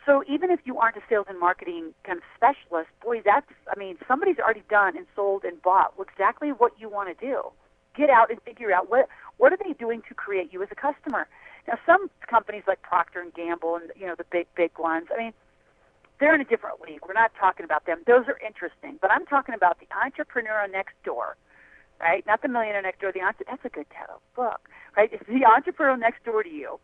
So 0.06 0.24
even 0.26 0.50
if 0.50 0.60
you 0.64 0.78
aren't 0.78 0.96
a 0.96 1.02
sales 1.08 1.26
and 1.28 1.38
marketing 1.38 1.92
kind 2.04 2.18
of 2.18 2.24
specialist, 2.34 2.88
boy, 3.02 3.20
that's 3.22 3.46
I 3.68 3.78
mean, 3.78 3.98
somebody's 4.08 4.38
already 4.38 4.64
done 4.70 4.96
and 4.96 5.06
sold 5.14 5.44
and 5.44 5.60
bought 5.60 5.92
exactly 6.00 6.48
what 6.48 6.72
you 6.80 6.88
want 6.88 7.16
to 7.16 7.26
do. 7.26 7.42
Get 7.94 8.08
out 8.08 8.30
and 8.30 8.40
figure 8.42 8.72
out 8.72 8.88
what 8.88 9.08
what 9.36 9.52
are 9.52 9.58
they 9.62 9.74
doing 9.74 10.02
to 10.08 10.14
create 10.14 10.52
you 10.52 10.62
as 10.62 10.68
a 10.72 10.74
customer. 10.74 11.28
Now, 11.68 11.78
some 11.84 12.08
companies 12.26 12.62
like 12.66 12.80
Procter 12.80 13.20
and 13.20 13.32
Gamble 13.34 13.76
and 13.76 13.92
you 13.94 14.06
know 14.06 14.14
the 14.16 14.24
big 14.32 14.46
big 14.56 14.70
ones. 14.78 15.08
I 15.14 15.18
mean, 15.18 15.32
they're 16.18 16.34
in 16.34 16.40
a 16.40 16.44
different 16.44 16.80
league. 16.80 17.00
We're 17.06 17.12
not 17.12 17.32
talking 17.38 17.64
about 17.64 17.84
them. 17.84 17.98
Those 18.06 18.24
are 18.26 18.38
interesting, 18.44 18.98
but 19.02 19.10
I'm 19.10 19.26
talking 19.26 19.54
about 19.54 19.78
the 19.80 19.86
entrepreneur 19.94 20.66
next 20.66 20.94
door, 21.04 21.36
right? 22.00 22.24
Not 22.26 22.40
the 22.40 22.48
millionaire 22.48 22.80
next 22.80 23.00
door. 23.00 23.12
The 23.12 23.20
that's 23.20 23.64
a 23.66 23.68
good 23.68 23.86
title 23.90 24.22
book, 24.34 24.66
right? 24.96 25.10
It's 25.12 25.26
the 25.28 25.44
entrepreneur 25.44 25.98
next 25.98 26.24
door 26.24 26.42
to 26.42 26.48
you 26.48 26.80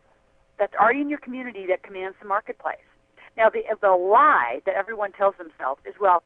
that's 0.59 0.73
already 0.75 1.01
in 1.01 1.09
your 1.09 1.19
community 1.19 1.65
that 1.67 1.83
commands 1.83 2.17
the 2.21 2.27
marketplace. 2.27 2.77
Now, 3.35 3.49
the 3.49 3.61
the 3.81 3.91
lie 3.91 4.61
that 4.65 4.75
everyone 4.75 5.11
tells 5.11 5.35
themselves 5.37 5.81
is, 5.85 5.93
well, 5.99 6.23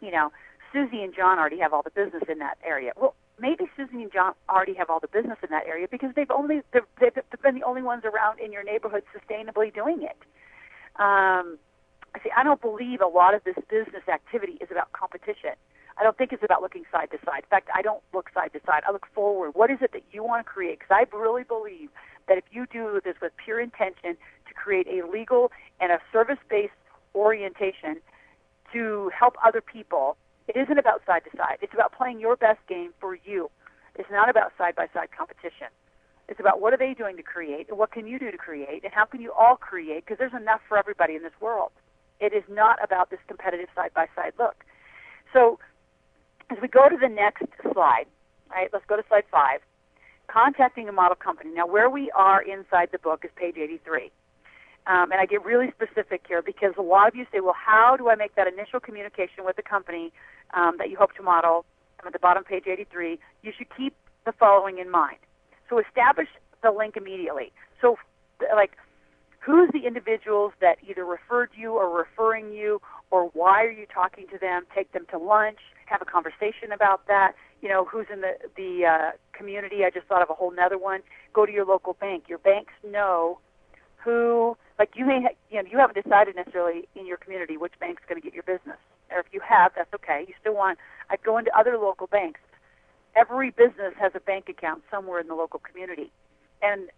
you 0.00 0.10
know, 0.10 0.30
Susie 0.72 1.02
and 1.02 1.14
John 1.14 1.38
already 1.38 1.58
have 1.58 1.72
all 1.72 1.82
the 1.82 1.90
business 1.90 2.22
in 2.28 2.38
that 2.38 2.58
area. 2.64 2.92
Well, 2.96 3.14
maybe 3.40 3.64
Susie 3.76 4.02
and 4.02 4.12
John 4.12 4.34
already 4.48 4.74
have 4.74 4.90
all 4.90 5.00
the 5.00 5.08
business 5.08 5.38
in 5.42 5.50
that 5.50 5.66
area 5.66 5.86
because 5.90 6.10
they've 6.14 6.30
only 6.30 6.60
they've, 6.72 6.82
they've 7.00 7.14
been 7.42 7.54
the 7.54 7.64
only 7.64 7.82
ones 7.82 8.04
around 8.04 8.40
in 8.40 8.52
your 8.52 8.62
neighborhood 8.62 9.04
sustainably 9.14 9.72
doing 9.74 10.02
it. 10.02 10.18
Um, 11.00 11.58
see, 12.22 12.30
I 12.36 12.44
don't 12.44 12.60
believe 12.60 13.00
a 13.00 13.06
lot 13.06 13.34
of 13.34 13.42
this 13.44 13.56
business 13.70 14.06
activity 14.12 14.58
is 14.60 14.68
about 14.70 14.92
competition. 14.92 15.56
I 15.96 16.02
don't 16.02 16.18
think 16.18 16.32
it's 16.32 16.42
about 16.42 16.60
looking 16.60 16.84
side 16.90 17.10
to 17.12 17.18
side. 17.24 17.44
In 17.44 17.48
fact, 17.50 17.68
I 17.74 17.82
don't 17.82 18.02
look 18.12 18.28
side 18.34 18.52
to 18.52 18.60
side. 18.66 18.82
I 18.86 18.92
look 18.92 19.06
forward. 19.14 19.52
What 19.54 19.70
is 19.70 19.78
it 19.80 19.92
that 19.92 20.02
you 20.10 20.24
want 20.24 20.44
to 20.44 20.50
create? 20.50 20.80
Because 20.80 20.90
I 20.90 21.16
really 21.16 21.44
believe 21.44 21.90
that 22.28 22.38
if 22.38 22.44
you 22.50 22.66
do 22.72 23.00
this 23.04 23.16
with 23.20 23.32
pure 23.42 23.60
intention 23.60 24.16
to 24.48 24.54
create 24.54 24.86
a 24.86 25.06
legal 25.06 25.50
and 25.80 25.92
a 25.92 25.98
service 26.12 26.38
based 26.48 26.72
orientation 27.14 28.00
to 28.72 29.10
help 29.16 29.36
other 29.44 29.60
people, 29.60 30.16
it 30.48 30.56
isn't 30.56 30.78
about 30.78 31.02
side 31.06 31.22
to 31.30 31.36
side. 31.36 31.58
It's 31.62 31.74
about 31.74 31.92
playing 31.92 32.20
your 32.20 32.36
best 32.36 32.60
game 32.68 32.92
for 33.00 33.16
you. 33.24 33.50
It's 33.96 34.10
not 34.10 34.28
about 34.28 34.52
side 34.58 34.74
by 34.74 34.88
side 34.92 35.08
competition. 35.16 35.68
It's 36.28 36.40
about 36.40 36.60
what 36.60 36.72
are 36.72 36.76
they 36.76 36.94
doing 36.94 37.16
to 37.16 37.22
create 37.22 37.68
and 37.68 37.78
what 37.78 37.92
can 37.92 38.06
you 38.06 38.18
do 38.18 38.30
to 38.30 38.36
create 38.36 38.82
and 38.82 38.92
how 38.92 39.04
can 39.04 39.20
you 39.20 39.32
all 39.32 39.56
create 39.56 40.04
because 40.04 40.18
there's 40.18 40.32
enough 40.32 40.60
for 40.68 40.78
everybody 40.78 41.14
in 41.14 41.22
this 41.22 41.38
world. 41.40 41.70
It 42.20 42.32
is 42.32 42.44
not 42.48 42.82
about 42.82 43.10
this 43.10 43.20
competitive 43.28 43.68
side 43.74 43.92
by 43.94 44.06
side 44.14 44.32
look. 44.38 44.64
So 45.32 45.58
as 46.50 46.58
we 46.62 46.68
go 46.68 46.88
to 46.88 46.96
the 46.96 47.08
next 47.08 47.44
slide, 47.72 48.06
right, 48.50 48.70
let's 48.72 48.86
go 48.86 48.96
to 48.96 49.04
slide 49.08 49.24
five 49.30 49.60
contacting 50.26 50.88
a 50.88 50.92
model 50.92 51.16
company. 51.16 51.50
Now, 51.54 51.66
where 51.66 51.90
we 51.90 52.10
are 52.12 52.42
inside 52.42 52.88
the 52.92 52.98
book 52.98 53.24
is 53.24 53.30
page 53.36 53.56
83. 53.56 54.10
Um, 54.86 55.12
and 55.12 55.20
I 55.20 55.26
get 55.26 55.44
really 55.44 55.72
specific 55.72 56.24
here 56.28 56.42
because 56.42 56.74
a 56.76 56.82
lot 56.82 57.08
of 57.08 57.14
you 57.14 57.24
say, 57.32 57.40
well, 57.40 57.54
how 57.54 57.96
do 57.96 58.10
I 58.10 58.16
make 58.16 58.34
that 58.34 58.46
initial 58.46 58.80
communication 58.80 59.44
with 59.44 59.56
the 59.56 59.62
company 59.62 60.12
um, 60.52 60.76
that 60.78 60.90
you 60.90 60.96
hope 60.96 61.14
to 61.14 61.22
model? 61.22 61.64
I'm 62.00 62.06
at 62.06 62.12
the 62.12 62.18
bottom 62.18 62.44
page 62.44 62.64
83. 62.66 63.18
You 63.42 63.52
should 63.56 63.68
keep 63.74 63.94
the 64.26 64.32
following 64.32 64.78
in 64.78 64.90
mind. 64.90 65.16
So 65.70 65.78
establish 65.78 66.28
the 66.62 66.70
link 66.70 66.96
immediately. 66.96 67.52
So, 67.80 67.96
like, 68.54 68.72
who's 69.44 69.70
the 69.72 69.86
individuals 69.86 70.52
that 70.60 70.78
either 70.88 71.04
referred 71.04 71.50
you 71.54 71.72
or 71.72 71.94
referring 71.96 72.52
you, 72.52 72.80
or 73.10 73.30
why 73.34 73.64
are 73.64 73.70
you 73.70 73.86
talking 73.92 74.26
to 74.32 74.38
them? 74.38 74.64
Take 74.74 74.92
them 74.92 75.06
to 75.10 75.18
lunch, 75.18 75.58
have 75.86 76.00
a 76.00 76.04
conversation 76.04 76.72
about 76.72 77.06
that. 77.08 77.32
You 77.60 77.68
know, 77.68 77.84
who's 77.84 78.06
in 78.12 78.20
the 78.20 78.32
the 78.56 78.86
uh, 78.86 79.10
community? 79.32 79.84
I 79.84 79.90
just 79.90 80.06
thought 80.06 80.22
of 80.22 80.30
a 80.30 80.34
whole 80.34 80.50
nother 80.50 80.78
one. 80.78 81.00
Go 81.32 81.46
to 81.46 81.52
your 81.52 81.64
local 81.64 81.94
bank. 81.94 82.24
Your 82.28 82.38
banks 82.38 82.72
know 82.86 83.38
who, 83.96 84.56
like, 84.78 84.90
you 84.96 85.06
may, 85.06 85.22
ha- 85.22 85.36
you 85.50 85.62
know, 85.62 85.68
you 85.70 85.78
haven't 85.78 86.02
decided 86.02 86.36
necessarily 86.36 86.86
in 86.94 87.06
your 87.06 87.16
community 87.16 87.56
which 87.56 87.72
bank's 87.80 88.02
going 88.06 88.20
to 88.20 88.24
get 88.24 88.34
your 88.34 88.42
business, 88.42 88.76
or 89.10 89.20
if 89.20 89.26
you 89.32 89.40
have, 89.40 89.72
that's 89.74 89.92
okay. 89.94 90.24
You 90.28 90.34
still 90.40 90.54
want. 90.54 90.78
I'd 91.10 91.22
go 91.22 91.38
into 91.38 91.56
other 91.58 91.78
local 91.78 92.06
banks. 92.06 92.40
Every 93.16 93.50
business 93.50 93.94
has 93.98 94.12
a 94.14 94.20
bank 94.20 94.48
account 94.48 94.82
somewhere 94.90 95.20
in 95.20 95.28
the 95.28 95.34
local 95.34 95.60
community, 95.60 96.10
and 96.60 96.90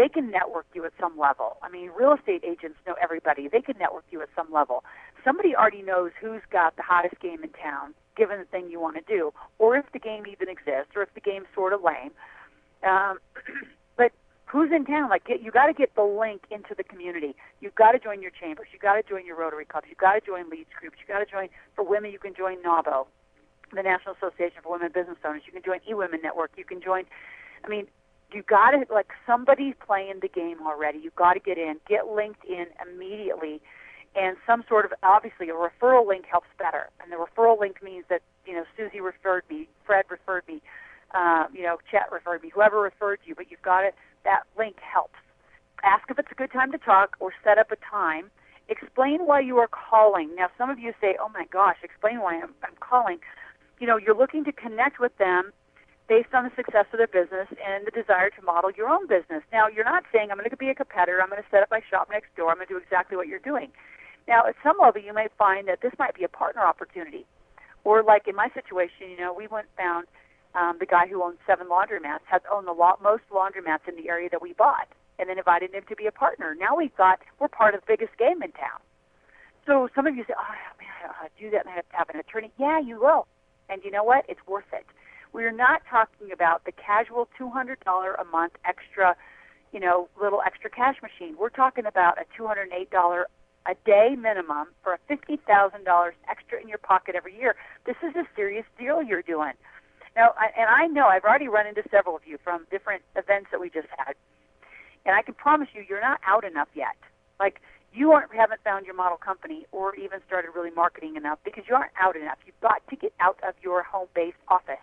they 0.00 0.08
can 0.08 0.30
network 0.30 0.64
you 0.72 0.86
at 0.86 0.92
some 0.98 1.18
level. 1.18 1.58
I 1.62 1.68
mean, 1.68 1.90
real 1.90 2.14
estate 2.14 2.42
agents 2.42 2.78
know 2.86 2.94
everybody. 3.02 3.48
They 3.48 3.60
can 3.60 3.76
network 3.78 4.04
you 4.10 4.22
at 4.22 4.30
some 4.34 4.50
level. 4.50 4.82
Somebody 5.22 5.54
already 5.54 5.82
knows 5.82 6.12
who's 6.18 6.40
got 6.50 6.76
the 6.76 6.82
hottest 6.82 7.20
game 7.20 7.44
in 7.44 7.50
town, 7.50 7.92
given 8.16 8.38
the 8.38 8.46
thing 8.46 8.70
you 8.70 8.80
want 8.80 8.96
to 8.96 9.02
do, 9.02 9.30
or 9.58 9.76
if 9.76 9.84
the 9.92 9.98
game 9.98 10.26
even 10.26 10.48
exists, 10.48 10.96
or 10.96 11.02
if 11.02 11.12
the 11.12 11.20
game's 11.20 11.48
sort 11.54 11.74
of 11.74 11.82
lame. 11.82 12.12
Um, 12.82 13.18
but 13.98 14.12
who's 14.46 14.72
in 14.72 14.86
town? 14.86 15.10
Like, 15.10 15.26
get, 15.26 15.42
you 15.42 15.50
got 15.50 15.66
to 15.66 15.74
get 15.74 15.94
the 15.94 16.02
link 16.02 16.44
into 16.50 16.74
the 16.74 16.84
community. 16.84 17.36
You've 17.60 17.74
got 17.74 17.92
to 17.92 17.98
join 17.98 18.22
your 18.22 18.32
chambers. 18.32 18.68
You've 18.72 18.80
got 18.80 18.94
to 18.94 19.02
join 19.02 19.26
your 19.26 19.36
Rotary 19.36 19.66
clubs. 19.66 19.86
You've 19.90 19.98
got 19.98 20.14
to 20.14 20.22
join 20.24 20.48
leads 20.48 20.70
groups. 20.80 20.96
You've 20.98 21.08
got 21.12 21.18
to 21.20 21.30
join 21.30 21.48
for 21.76 21.84
women. 21.84 22.10
You 22.10 22.18
can 22.18 22.32
join 22.34 22.56
NAWBO, 22.62 23.04
the 23.76 23.82
National 23.82 24.14
Association 24.14 24.62
for 24.62 24.72
Women 24.72 24.92
Business 24.94 25.18
Owners. 25.26 25.42
You 25.44 25.52
can 25.52 25.62
join 25.62 25.80
eWomen 25.84 26.22
Network. 26.22 26.52
You 26.56 26.64
can 26.64 26.80
join. 26.80 27.04
I 27.62 27.68
mean, 27.68 27.86
you 28.32 28.42
got 28.42 28.70
to 28.72 28.84
like 28.92 29.10
somebody's 29.26 29.74
playing 29.84 30.20
the 30.22 30.28
game 30.28 30.58
already. 30.66 30.98
You 30.98 31.10
got 31.16 31.34
to 31.34 31.40
get 31.40 31.58
in, 31.58 31.76
get 31.88 32.06
linked 32.06 32.44
in 32.44 32.66
immediately, 32.80 33.60
and 34.14 34.36
some 34.46 34.64
sort 34.68 34.84
of 34.84 34.92
obviously 35.02 35.48
a 35.48 35.54
referral 35.54 36.06
link 36.06 36.24
helps 36.30 36.48
better. 36.58 36.88
And 37.02 37.12
the 37.12 37.16
referral 37.16 37.58
link 37.58 37.82
means 37.82 38.04
that 38.08 38.22
you 38.46 38.54
know 38.54 38.64
Susie 38.76 39.00
referred 39.00 39.44
me, 39.50 39.68
Fred 39.84 40.04
referred 40.10 40.46
me, 40.48 40.62
uh, 41.14 41.46
you 41.52 41.62
know 41.62 41.78
Chet 41.90 42.10
referred 42.12 42.42
me, 42.42 42.50
whoever 42.54 42.80
referred 42.80 43.20
you. 43.24 43.34
But 43.34 43.50
you've 43.50 43.62
got 43.62 43.84
it. 43.84 43.94
That 44.24 44.42
link 44.58 44.76
helps. 44.80 45.18
Ask 45.82 46.10
if 46.10 46.18
it's 46.18 46.30
a 46.30 46.34
good 46.34 46.52
time 46.52 46.72
to 46.72 46.78
talk, 46.78 47.16
or 47.20 47.32
set 47.42 47.58
up 47.58 47.70
a 47.72 47.76
time. 47.76 48.30
Explain 48.68 49.26
why 49.26 49.40
you 49.40 49.56
are 49.58 49.68
calling. 49.68 50.34
Now, 50.36 50.48
some 50.56 50.70
of 50.70 50.78
you 50.78 50.92
say, 51.00 51.16
"Oh 51.20 51.28
my 51.28 51.46
gosh, 51.50 51.78
explain 51.82 52.20
why 52.20 52.36
I'm, 52.36 52.54
I'm 52.62 52.76
calling." 52.80 53.18
You 53.80 53.86
know, 53.86 53.96
you're 53.96 54.16
looking 54.16 54.44
to 54.44 54.52
connect 54.52 55.00
with 55.00 55.16
them 55.16 55.52
based 56.10 56.34
on 56.34 56.42
the 56.42 56.50
success 56.58 56.90
of 56.90 56.98
their 56.98 57.06
business 57.06 57.46
and 57.62 57.86
the 57.86 57.94
desire 57.94 58.34
to 58.34 58.42
model 58.42 58.74
your 58.74 58.90
own 58.90 59.06
business. 59.06 59.46
Now, 59.54 59.68
you're 59.70 59.86
not 59.86 60.02
saying, 60.12 60.34
I'm 60.34 60.38
going 60.38 60.50
to 60.50 60.56
be 60.58 60.68
a 60.68 60.74
competitor, 60.74 61.22
I'm 61.22 61.30
going 61.30 61.40
to 61.40 61.46
set 61.54 61.62
up 61.62 61.70
my 61.70 61.80
shop 61.88 62.10
next 62.10 62.34
door, 62.34 62.50
I'm 62.50 62.56
going 62.56 62.66
to 62.66 62.74
do 62.74 62.82
exactly 62.82 63.16
what 63.16 63.28
you're 63.30 63.38
doing. 63.38 63.70
Now, 64.26 64.42
at 64.44 64.56
some 64.60 64.74
level, 64.82 65.00
you 65.00 65.14
may 65.14 65.28
find 65.38 65.68
that 65.68 65.82
this 65.86 65.92
might 66.00 66.18
be 66.18 66.24
a 66.24 66.28
partner 66.28 66.62
opportunity. 66.66 67.26
Or, 67.84 68.02
like 68.02 68.26
in 68.26 68.34
my 68.34 68.50
situation, 68.50 69.06
you 69.08 69.18
know, 69.22 69.32
we 69.32 69.46
went 69.46 69.70
found 69.78 70.08
um, 70.58 70.78
the 70.80 70.84
guy 70.84 71.06
who 71.06 71.22
owns 71.22 71.38
seven 71.46 71.68
laundromats, 71.68 72.26
has 72.26 72.42
owned 72.50 72.66
the 72.66 72.74
lot, 72.74 73.00
most 73.00 73.22
laundromats 73.30 73.86
in 73.86 73.94
the 73.94 74.10
area 74.10 74.28
that 74.34 74.42
we 74.42 74.52
bought, 74.52 74.88
and 75.20 75.30
then 75.30 75.38
invited 75.38 75.72
him 75.72 75.84
to 75.88 75.94
be 75.94 76.06
a 76.06 76.12
partner. 76.12 76.56
Now 76.58 76.74
we've 76.74 76.94
got, 76.96 77.20
we're 77.38 77.46
part 77.46 77.76
of 77.76 77.82
the 77.82 77.86
biggest 77.86 78.18
game 78.18 78.42
in 78.42 78.50
town. 78.50 78.82
So 79.64 79.88
some 79.94 80.08
of 80.08 80.16
you 80.16 80.24
say, 80.26 80.34
oh, 80.36 80.54
man, 80.82 80.90
I 80.90 81.06
don't 81.06 81.10
know 81.10 81.16
how 81.22 81.26
to 81.30 81.38
do 81.38 81.50
that, 81.54 81.60
and 81.60 81.70
I 81.70 81.76
have 81.78 81.88
to 81.88 81.96
have 81.96 82.10
an 82.10 82.18
attorney. 82.18 82.50
Yeah, 82.58 82.80
you 82.80 82.98
will. 82.98 83.28
And 83.68 83.80
you 83.84 83.92
know 83.92 84.02
what? 84.02 84.24
It's 84.28 84.42
worth 84.48 84.66
it 84.72 84.84
we're 85.32 85.52
not 85.52 85.82
talking 85.88 86.32
about 86.32 86.64
the 86.64 86.72
casual 86.72 87.28
$200 87.38 87.76
a 87.86 88.24
month 88.24 88.52
extra, 88.64 89.16
you 89.72 89.80
know, 89.80 90.08
little 90.20 90.40
extra 90.44 90.70
cash 90.70 90.96
machine. 91.02 91.36
We're 91.38 91.50
talking 91.50 91.86
about 91.86 92.18
a 92.18 92.40
$208 92.40 93.24
a 93.66 93.74
day 93.84 94.16
minimum 94.18 94.68
for 94.82 94.94
a 94.94 94.98
$50,000 95.12 96.10
extra 96.28 96.60
in 96.60 96.68
your 96.68 96.78
pocket 96.78 97.14
every 97.14 97.36
year. 97.36 97.54
This 97.86 97.96
is 98.02 98.14
a 98.16 98.26
serious 98.34 98.64
deal 98.78 99.02
you're 99.02 99.22
doing. 99.22 99.52
Now, 100.16 100.34
and 100.56 100.68
I 100.68 100.86
know 100.86 101.06
I've 101.06 101.24
already 101.24 101.48
run 101.48 101.66
into 101.66 101.82
several 101.90 102.16
of 102.16 102.22
you 102.26 102.38
from 102.42 102.66
different 102.70 103.02
events 103.14 103.48
that 103.52 103.60
we 103.60 103.70
just 103.70 103.88
had, 103.96 104.14
and 105.06 105.14
I 105.14 105.22
can 105.22 105.34
promise 105.34 105.68
you, 105.72 105.84
you're 105.88 106.00
not 106.00 106.20
out 106.26 106.44
enough 106.44 106.68
yet. 106.74 106.96
Like 107.38 107.60
you 107.92 108.10
aren't 108.12 108.34
haven't 108.34 108.60
found 108.64 108.86
your 108.86 108.94
model 108.94 109.16
company 109.16 109.66
or 109.72 109.94
even 109.94 110.20
started 110.26 110.50
really 110.54 110.70
marketing 110.70 111.16
enough 111.16 111.38
because 111.44 111.64
you 111.68 111.74
aren't 111.74 111.92
out 112.00 112.16
enough. 112.16 112.38
You've 112.44 112.60
got 112.60 112.82
to 112.90 112.96
get 112.96 113.12
out 113.20 113.38
of 113.46 113.54
your 113.62 113.82
home-based 113.82 114.36
office 114.48 114.82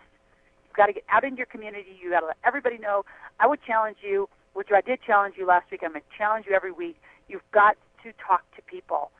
got 0.78 0.86
to 0.86 0.94
get 0.94 1.04
out 1.10 1.24
into 1.24 1.36
your 1.36 1.46
community. 1.46 1.98
You 2.00 2.10
got 2.10 2.20
to 2.20 2.26
let 2.26 2.38
everybody 2.44 2.78
know. 2.78 3.04
I 3.38 3.46
would 3.46 3.60
challenge 3.66 3.98
you, 4.00 4.28
which 4.54 4.68
I 4.74 4.80
did 4.80 5.00
challenge 5.06 5.34
you 5.36 5.46
last 5.46 5.70
week. 5.70 5.82
I'm 5.84 5.92
going 5.92 6.00
to 6.00 6.16
challenge 6.16 6.46
you 6.48 6.54
every 6.54 6.72
week. 6.72 6.96
You've 7.28 7.48
got 7.52 7.76
to 8.04 8.12
talk 8.24 8.42
to 8.56 8.62
people. 8.62 9.10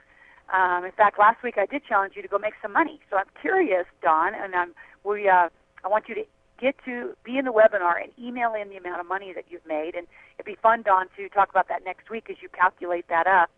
Um, 0.54 0.84
in 0.84 0.92
fact, 0.92 1.18
last 1.18 1.42
week 1.42 1.58
I 1.58 1.66
did 1.66 1.82
challenge 1.84 2.14
you 2.16 2.22
to 2.22 2.28
go 2.28 2.38
make 2.38 2.54
some 2.62 2.72
money. 2.72 3.00
So 3.10 3.16
I'm 3.16 3.28
curious, 3.40 3.84
Don, 4.02 4.32
and 4.34 4.54
I'm, 4.54 4.72
we, 5.04 5.28
uh, 5.28 5.48
I 5.84 5.88
want 5.88 6.08
you 6.08 6.14
to 6.14 6.24
get 6.58 6.74
to 6.86 7.14
be 7.22 7.36
in 7.36 7.44
the 7.44 7.52
webinar 7.52 8.02
and 8.02 8.10
email 8.18 8.54
in 8.54 8.70
the 8.70 8.76
amount 8.76 9.00
of 9.00 9.06
money 9.06 9.32
that 9.34 9.44
you've 9.50 9.66
made. 9.66 9.94
And 9.94 10.06
it'd 10.38 10.46
be 10.46 10.56
fun, 10.62 10.82
Don, 10.82 11.06
to 11.16 11.28
talk 11.28 11.50
about 11.50 11.68
that 11.68 11.84
next 11.84 12.08
week 12.08 12.30
as 12.30 12.36
you 12.40 12.48
calculate 12.48 13.06
that 13.08 13.26
up. 13.26 13.50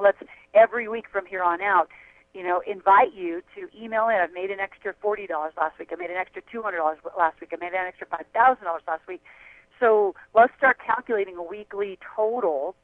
Let's 0.00 0.18
every 0.54 0.88
week 0.88 1.06
from 1.12 1.26
here 1.26 1.42
on 1.42 1.60
out 1.60 1.88
you 2.34 2.42
know, 2.42 2.62
invite 2.66 3.12
you 3.14 3.42
to 3.54 3.68
email 3.76 4.08
in. 4.08 4.16
I've 4.16 4.32
made 4.32 4.50
an 4.50 4.60
extra 4.60 4.94
forty 5.00 5.26
dollars 5.26 5.52
last 5.56 5.78
week. 5.78 5.90
I 5.92 5.96
made 5.96 6.10
an 6.10 6.16
extra 6.16 6.42
two 6.50 6.62
hundred 6.62 6.78
dollars 6.78 6.98
last 7.16 7.40
week. 7.40 7.50
I 7.52 7.56
made 7.56 7.72
an 7.74 7.86
extra 7.86 8.06
five 8.06 8.24
thousand 8.32 8.64
dollars 8.64 8.82
last 8.88 9.02
week. 9.06 9.22
So 9.80 10.14
let's 10.34 10.52
start 10.56 10.78
calculating 10.84 11.36
a 11.36 11.42
weekly 11.42 11.98
total 12.16 12.74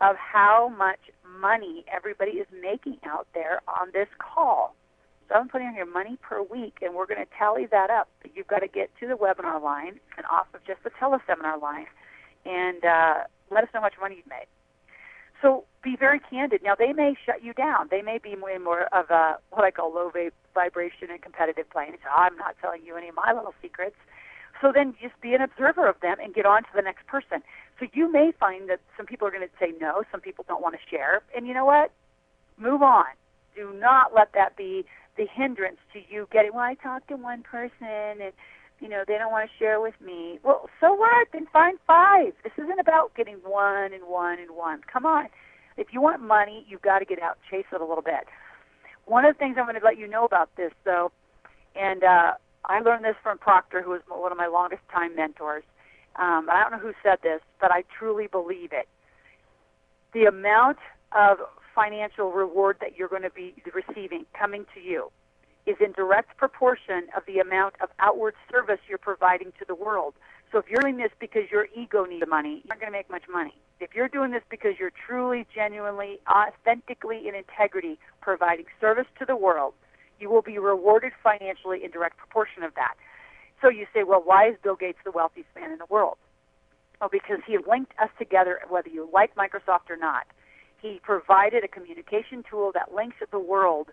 of 0.00 0.16
how 0.16 0.72
much 0.76 1.00
money 1.40 1.84
everybody 1.92 2.32
is 2.32 2.46
making 2.62 2.98
out 3.04 3.26
there 3.34 3.60
on 3.68 3.88
this 3.92 4.08
call. 4.18 4.74
So 5.28 5.34
I'm 5.36 5.48
putting 5.48 5.68
on 5.68 5.74
here 5.74 5.86
money 5.86 6.18
per 6.20 6.42
week, 6.42 6.78
and 6.82 6.94
we're 6.94 7.06
going 7.06 7.24
to 7.24 7.30
tally 7.38 7.66
that 7.70 7.90
up. 7.90 8.08
You've 8.34 8.46
got 8.46 8.60
to 8.60 8.68
get 8.68 8.90
to 9.00 9.08
the 9.08 9.14
webinar 9.14 9.62
line 9.62 9.98
and 10.16 10.26
off 10.30 10.46
of 10.54 10.60
just 10.66 10.82
the 10.84 10.90
teleseminar 10.90 11.60
line, 11.60 11.86
and 12.44 12.84
uh, 12.84 13.14
let 13.50 13.64
us 13.64 13.70
know 13.72 13.80
how 13.80 13.86
much 13.86 13.94
money 14.00 14.16
you've 14.16 14.28
made. 14.28 14.46
So 15.44 15.64
be 15.82 15.94
very 15.94 16.18
candid. 16.18 16.62
Now 16.64 16.74
they 16.74 16.94
may 16.94 17.14
shut 17.26 17.44
you 17.44 17.52
down. 17.52 17.88
They 17.90 18.00
may 18.00 18.16
be 18.16 18.34
way 18.34 18.56
more 18.56 18.84
of 18.96 19.10
a 19.10 19.36
what 19.50 19.62
I 19.62 19.70
call 19.70 19.92
low 19.92 20.10
vibration 20.54 21.10
and 21.10 21.20
competitive 21.20 21.68
playing. 21.68 21.98
So 22.02 22.08
I'm 22.16 22.34
not 22.38 22.56
telling 22.62 22.80
you 22.82 22.96
any 22.96 23.10
of 23.10 23.14
my 23.14 23.30
little 23.34 23.52
secrets. 23.60 23.96
So 24.62 24.72
then 24.74 24.94
just 25.02 25.20
be 25.20 25.34
an 25.34 25.42
observer 25.42 25.86
of 25.86 26.00
them 26.00 26.16
and 26.18 26.32
get 26.32 26.46
on 26.46 26.62
to 26.62 26.68
the 26.74 26.80
next 26.80 27.06
person. 27.06 27.42
So 27.78 27.86
you 27.92 28.10
may 28.10 28.32
find 28.40 28.70
that 28.70 28.80
some 28.96 29.04
people 29.04 29.28
are 29.28 29.30
going 29.30 29.46
to 29.46 29.52
say 29.60 29.74
no, 29.78 30.04
some 30.10 30.22
people 30.22 30.46
don't 30.48 30.62
want 30.62 30.76
to 30.76 30.80
share, 30.88 31.20
and 31.36 31.46
you 31.46 31.52
know 31.52 31.66
what? 31.66 31.92
Move 32.56 32.80
on. 32.80 33.12
Do 33.54 33.74
not 33.78 34.14
let 34.14 34.32
that 34.32 34.56
be 34.56 34.86
the 35.18 35.26
hindrance 35.30 35.78
to 35.92 36.00
you 36.08 36.26
getting. 36.32 36.54
Well, 36.54 36.64
I 36.64 36.74
talked 36.74 37.08
to 37.08 37.16
one 37.16 37.42
person 37.42 38.22
and 38.22 38.32
you 38.84 38.90
know, 38.90 39.02
they 39.08 39.16
don't 39.16 39.32
want 39.32 39.48
to 39.48 39.56
share 39.58 39.80
with 39.80 39.94
me. 40.04 40.38
Well, 40.44 40.68
so 40.78 40.92
what? 40.92 41.28
Then 41.32 41.46
find 41.50 41.78
five. 41.86 42.34
This 42.44 42.52
isn't 42.62 42.78
about 42.78 43.14
getting 43.14 43.36
one 43.36 43.94
and 43.94 44.04
one 44.06 44.38
and 44.38 44.50
one. 44.50 44.82
Come 44.92 45.06
on. 45.06 45.28
If 45.78 45.86
you 45.90 46.02
want 46.02 46.20
money, 46.20 46.66
you've 46.68 46.82
got 46.82 46.98
to 46.98 47.06
get 47.06 47.18
out 47.22 47.38
chase 47.50 47.64
it 47.72 47.80
a 47.80 47.84
little 47.84 48.02
bit. 48.02 48.28
One 49.06 49.24
of 49.24 49.34
the 49.34 49.38
things 49.38 49.56
I'm 49.58 49.64
going 49.64 49.80
to 49.80 49.84
let 49.84 49.96
you 49.96 50.06
know 50.06 50.26
about 50.26 50.54
this, 50.56 50.70
though, 50.84 51.12
and 51.74 52.04
uh, 52.04 52.32
I 52.66 52.80
learned 52.80 53.06
this 53.06 53.16
from 53.22 53.38
Proctor, 53.38 53.80
who 53.80 53.92
was 53.92 54.02
one 54.06 54.30
of 54.30 54.36
my 54.36 54.48
longest 54.48 54.82
time 54.92 55.16
mentors. 55.16 55.64
Um, 56.16 56.48
I 56.52 56.62
don't 56.62 56.72
know 56.72 56.86
who 56.86 56.92
said 57.02 57.20
this, 57.22 57.40
but 57.62 57.72
I 57.72 57.84
truly 57.98 58.26
believe 58.26 58.68
it. 58.72 58.86
The 60.12 60.24
amount 60.26 60.76
of 61.12 61.38
financial 61.74 62.32
reward 62.32 62.76
that 62.82 62.98
you're 62.98 63.08
going 63.08 63.22
to 63.22 63.30
be 63.30 63.54
receiving 63.74 64.26
coming 64.38 64.66
to 64.74 64.80
you 64.80 65.10
is 65.66 65.76
in 65.80 65.92
direct 65.92 66.36
proportion 66.36 67.08
of 67.16 67.22
the 67.26 67.38
amount 67.38 67.74
of 67.82 67.88
outward 67.98 68.34
service 68.50 68.80
you're 68.88 68.98
providing 68.98 69.52
to 69.58 69.64
the 69.66 69.74
world. 69.74 70.14
So 70.52 70.58
if 70.58 70.66
you're 70.68 70.80
doing 70.82 70.98
this 70.98 71.10
because 71.18 71.50
your 71.50 71.66
ego 71.74 72.04
needs 72.04 72.20
the 72.20 72.26
money, 72.26 72.62
you're 72.64 72.74
not 72.76 72.80
going 72.80 72.92
to 72.92 72.98
make 72.98 73.10
much 73.10 73.24
money. 73.30 73.54
If 73.80 73.94
you're 73.94 74.08
doing 74.08 74.30
this 74.30 74.42
because 74.50 74.74
you're 74.78 74.92
truly, 75.06 75.46
genuinely, 75.52 76.20
authentically, 76.30 77.26
in 77.26 77.34
integrity 77.34 77.98
providing 78.20 78.66
service 78.80 79.06
to 79.18 79.24
the 79.24 79.36
world, 79.36 79.74
you 80.20 80.30
will 80.30 80.42
be 80.42 80.58
rewarded 80.58 81.12
financially 81.22 81.82
in 81.82 81.90
direct 81.90 82.18
proportion 82.18 82.62
of 82.62 82.74
that. 82.76 82.94
So 83.60 83.68
you 83.68 83.86
say, 83.92 84.04
well, 84.04 84.22
why 84.24 84.48
is 84.48 84.56
Bill 84.62 84.76
Gates 84.76 84.98
the 85.04 85.10
wealthiest 85.10 85.48
man 85.56 85.72
in 85.72 85.78
the 85.78 85.86
world? 85.88 86.18
Well, 87.00 87.10
because 87.10 87.40
he 87.46 87.58
linked 87.58 87.92
us 88.00 88.10
together, 88.18 88.60
whether 88.68 88.88
you 88.88 89.08
like 89.12 89.34
Microsoft 89.34 89.90
or 89.90 89.96
not. 89.96 90.26
He 90.80 91.00
provided 91.02 91.64
a 91.64 91.68
communication 91.68 92.44
tool 92.48 92.70
that 92.74 92.94
links 92.94 93.16
the 93.30 93.38
world 93.38 93.88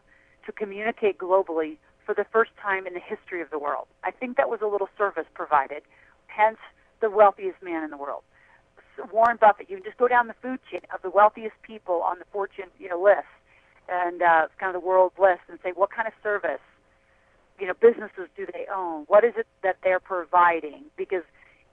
to 0.45 0.51
communicate 0.51 1.17
globally 1.17 1.77
for 2.05 2.13
the 2.15 2.25
first 2.31 2.51
time 2.61 2.87
in 2.87 2.93
the 2.93 2.99
history 2.99 3.41
of 3.41 3.49
the 3.49 3.59
world. 3.59 3.87
I 4.03 4.11
think 4.11 4.37
that 4.37 4.49
was 4.49 4.59
a 4.61 4.67
little 4.67 4.89
service 4.97 5.25
provided, 5.33 5.83
hence 6.27 6.57
the 6.99 7.09
wealthiest 7.09 7.61
man 7.61 7.83
in 7.83 7.89
the 7.89 7.97
world. 7.97 8.23
Warren 9.11 9.37
Buffett, 9.39 9.69
you 9.69 9.77
can 9.77 9.85
just 9.85 9.97
go 9.97 10.07
down 10.07 10.27
the 10.27 10.35
food 10.41 10.59
chain 10.69 10.81
of 10.93 11.01
the 11.01 11.09
wealthiest 11.09 11.55
people 11.63 12.01
on 12.03 12.19
the 12.19 12.25
Fortune 12.31 12.65
you 12.77 12.89
know, 12.89 13.01
list 13.01 13.27
and 13.89 14.21
uh, 14.21 14.47
kind 14.59 14.75
of 14.75 14.81
the 14.81 14.85
world 14.85 15.13
list 15.19 15.41
and 15.49 15.57
say 15.63 15.71
what 15.73 15.89
kind 15.91 16.07
of 16.07 16.13
service, 16.21 16.61
you 17.59 17.67
know, 17.67 17.73
businesses 17.79 18.27
do 18.35 18.45
they 18.45 18.65
own? 18.73 19.03
What 19.07 19.23
is 19.23 19.33
it 19.37 19.47
that 19.63 19.77
they're 19.83 19.99
providing? 19.99 20.85
Because 20.97 21.23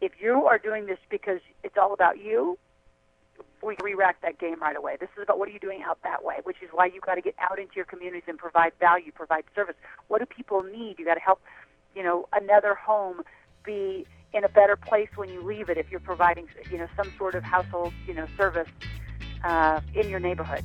If 0.00 0.12
you 0.20 0.46
are 0.46 0.58
doing 0.58 0.86
this 0.86 0.98
because 1.10 1.40
it's 1.64 1.76
all 1.76 1.92
about 1.92 2.18
you, 2.22 2.56
we 3.62 3.76
re-rack 3.82 4.20
that 4.22 4.38
game 4.38 4.60
right 4.60 4.76
away. 4.76 4.96
This 4.98 5.08
is 5.16 5.22
about 5.22 5.38
what 5.38 5.48
are 5.48 5.52
you 5.52 5.58
doing 5.58 5.82
out 5.82 5.98
that 6.04 6.24
way, 6.24 6.36
which 6.44 6.58
is 6.62 6.68
why 6.72 6.86
you 6.86 7.00
got 7.00 7.16
to 7.16 7.20
get 7.20 7.34
out 7.38 7.58
into 7.58 7.74
your 7.76 7.84
communities 7.84 8.22
and 8.28 8.38
provide 8.38 8.72
value, 8.78 9.12
provide 9.12 9.44
service. 9.54 9.76
What 10.08 10.20
do 10.20 10.26
people 10.26 10.62
need? 10.62 10.98
You 10.98 11.04
got 11.04 11.14
to 11.14 11.20
help, 11.20 11.40
you 11.94 12.02
know, 12.02 12.28
another 12.32 12.74
home 12.74 13.22
be 13.64 14.06
in 14.32 14.44
a 14.44 14.48
better 14.48 14.76
place 14.76 15.08
when 15.16 15.28
you 15.28 15.42
leave 15.42 15.68
it 15.68 15.78
if 15.78 15.90
you're 15.90 16.00
providing, 16.00 16.46
you 16.70 16.78
know, 16.78 16.86
some 16.96 17.10
sort 17.16 17.34
of 17.34 17.42
household, 17.42 17.92
you 18.06 18.14
know, 18.14 18.26
service 18.36 18.68
uh, 19.44 19.80
in 19.94 20.08
your 20.08 20.20
neighborhood. 20.20 20.64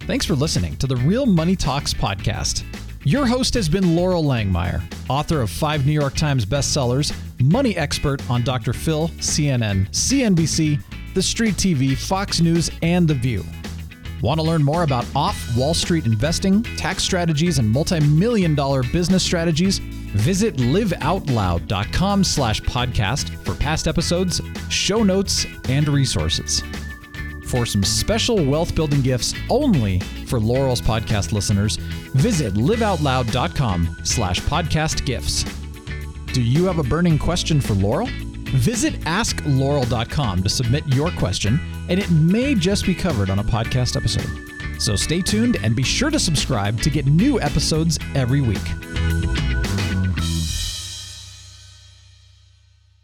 Thanks 0.00 0.24
for 0.24 0.34
listening 0.34 0.76
to 0.76 0.86
the 0.86 0.96
Real 0.96 1.26
Money 1.26 1.54
Talks 1.54 1.94
podcast. 1.94 2.64
Your 3.04 3.26
host 3.26 3.54
has 3.54 3.68
been 3.68 3.84
Loral 3.84 4.24
Langemeier, 4.24 4.82
author 5.08 5.40
of 5.40 5.50
five 5.50 5.86
New 5.86 5.92
York 5.92 6.14
Times 6.14 6.44
bestsellers, 6.44 7.16
money 7.42 7.76
expert 7.76 8.28
on 8.30 8.42
Dr. 8.42 8.72
Phil, 8.72 9.08
CNN, 9.18 9.88
CNBC, 9.90 10.80
The 11.14 11.22
Street 11.22 11.54
TV, 11.54 11.96
Fox 11.96 12.40
News, 12.40 12.70
and 12.82 13.06
The 13.06 13.14
View. 13.14 13.44
Want 14.22 14.38
to 14.38 14.46
learn 14.46 14.62
more 14.62 14.82
about 14.82 15.06
off 15.16 15.56
Wall 15.56 15.72
Street 15.74 16.04
investing, 16.04 16.62
tax 16.62 17.02
strategies, 17.02 17.58
and 17.58 17.68
multi-million 17.68 18.54
dollar 18.54 18.82
business 18.82 19.22
strategies? 19.22 19.78
Visit 19.78 20.56
liveoutloud.com 20.56 22.24
slash 22.24 22.60
podcast 22.62 23.30
for 23.44 23.54
past 23.54 23.88
episodes, 23.88 24.40
show 24.68 25.02
notes, 25.02 25.46
and 25.68 25.88
resources. 25.88 26.62
For 27.46 27.64
some 27.66 27.82
special 27.82 28.44
wealth 28.44 28.74
building 28.74 29.00
gifts 29.00 29.34
only 29.48 30.00
for 30.26 30.38
Loral's 30.38 30.80
podcast 30.80 31.32
listeners, 31.32 31.76
visit 32.14 32.54
liveoutloud.com 32.54 33.96
slash 34.04 34.40
podcast 34.42 35.04
gifts. 35.04 35.44
Do 36.32 36.42
you 36.42 36.64
have 36.66 36.78
a 36.78 36.84
burning 36.84 37.18
question 37.18 37.60
for 37.60 37.74
Loral? 37.74 38.08
Visit 38.50 38.94
askloral.com 39.00 40.42
to 40.42 40.48
submit 40.48 40.86
your 40.86 41.10
question, 41.12 41.60
and 41.88 41.98
it 41.98 42.08
may 42.10 42.54
just 42.54 42.86
be 42.86 42.94
covered 42.94 43.30
on 43.30 43.40
a 43.40 43.44
podcast 43.44 43.96
episode. 43.96 44.80
So 44.80 44.94
stay 44.96 45.22
tuned 45.22 45.56
and 45.62 45.74
be 45.74 45.82
sure 45.82 46.10
to 46.10 46.18
subscribe 46.18 46.80
to 46.82 46.90
get 46.90 47.06
new 47.06 47.40
episodes 47.40 47.98
every 48.14 48.40
week. 48.40 48.89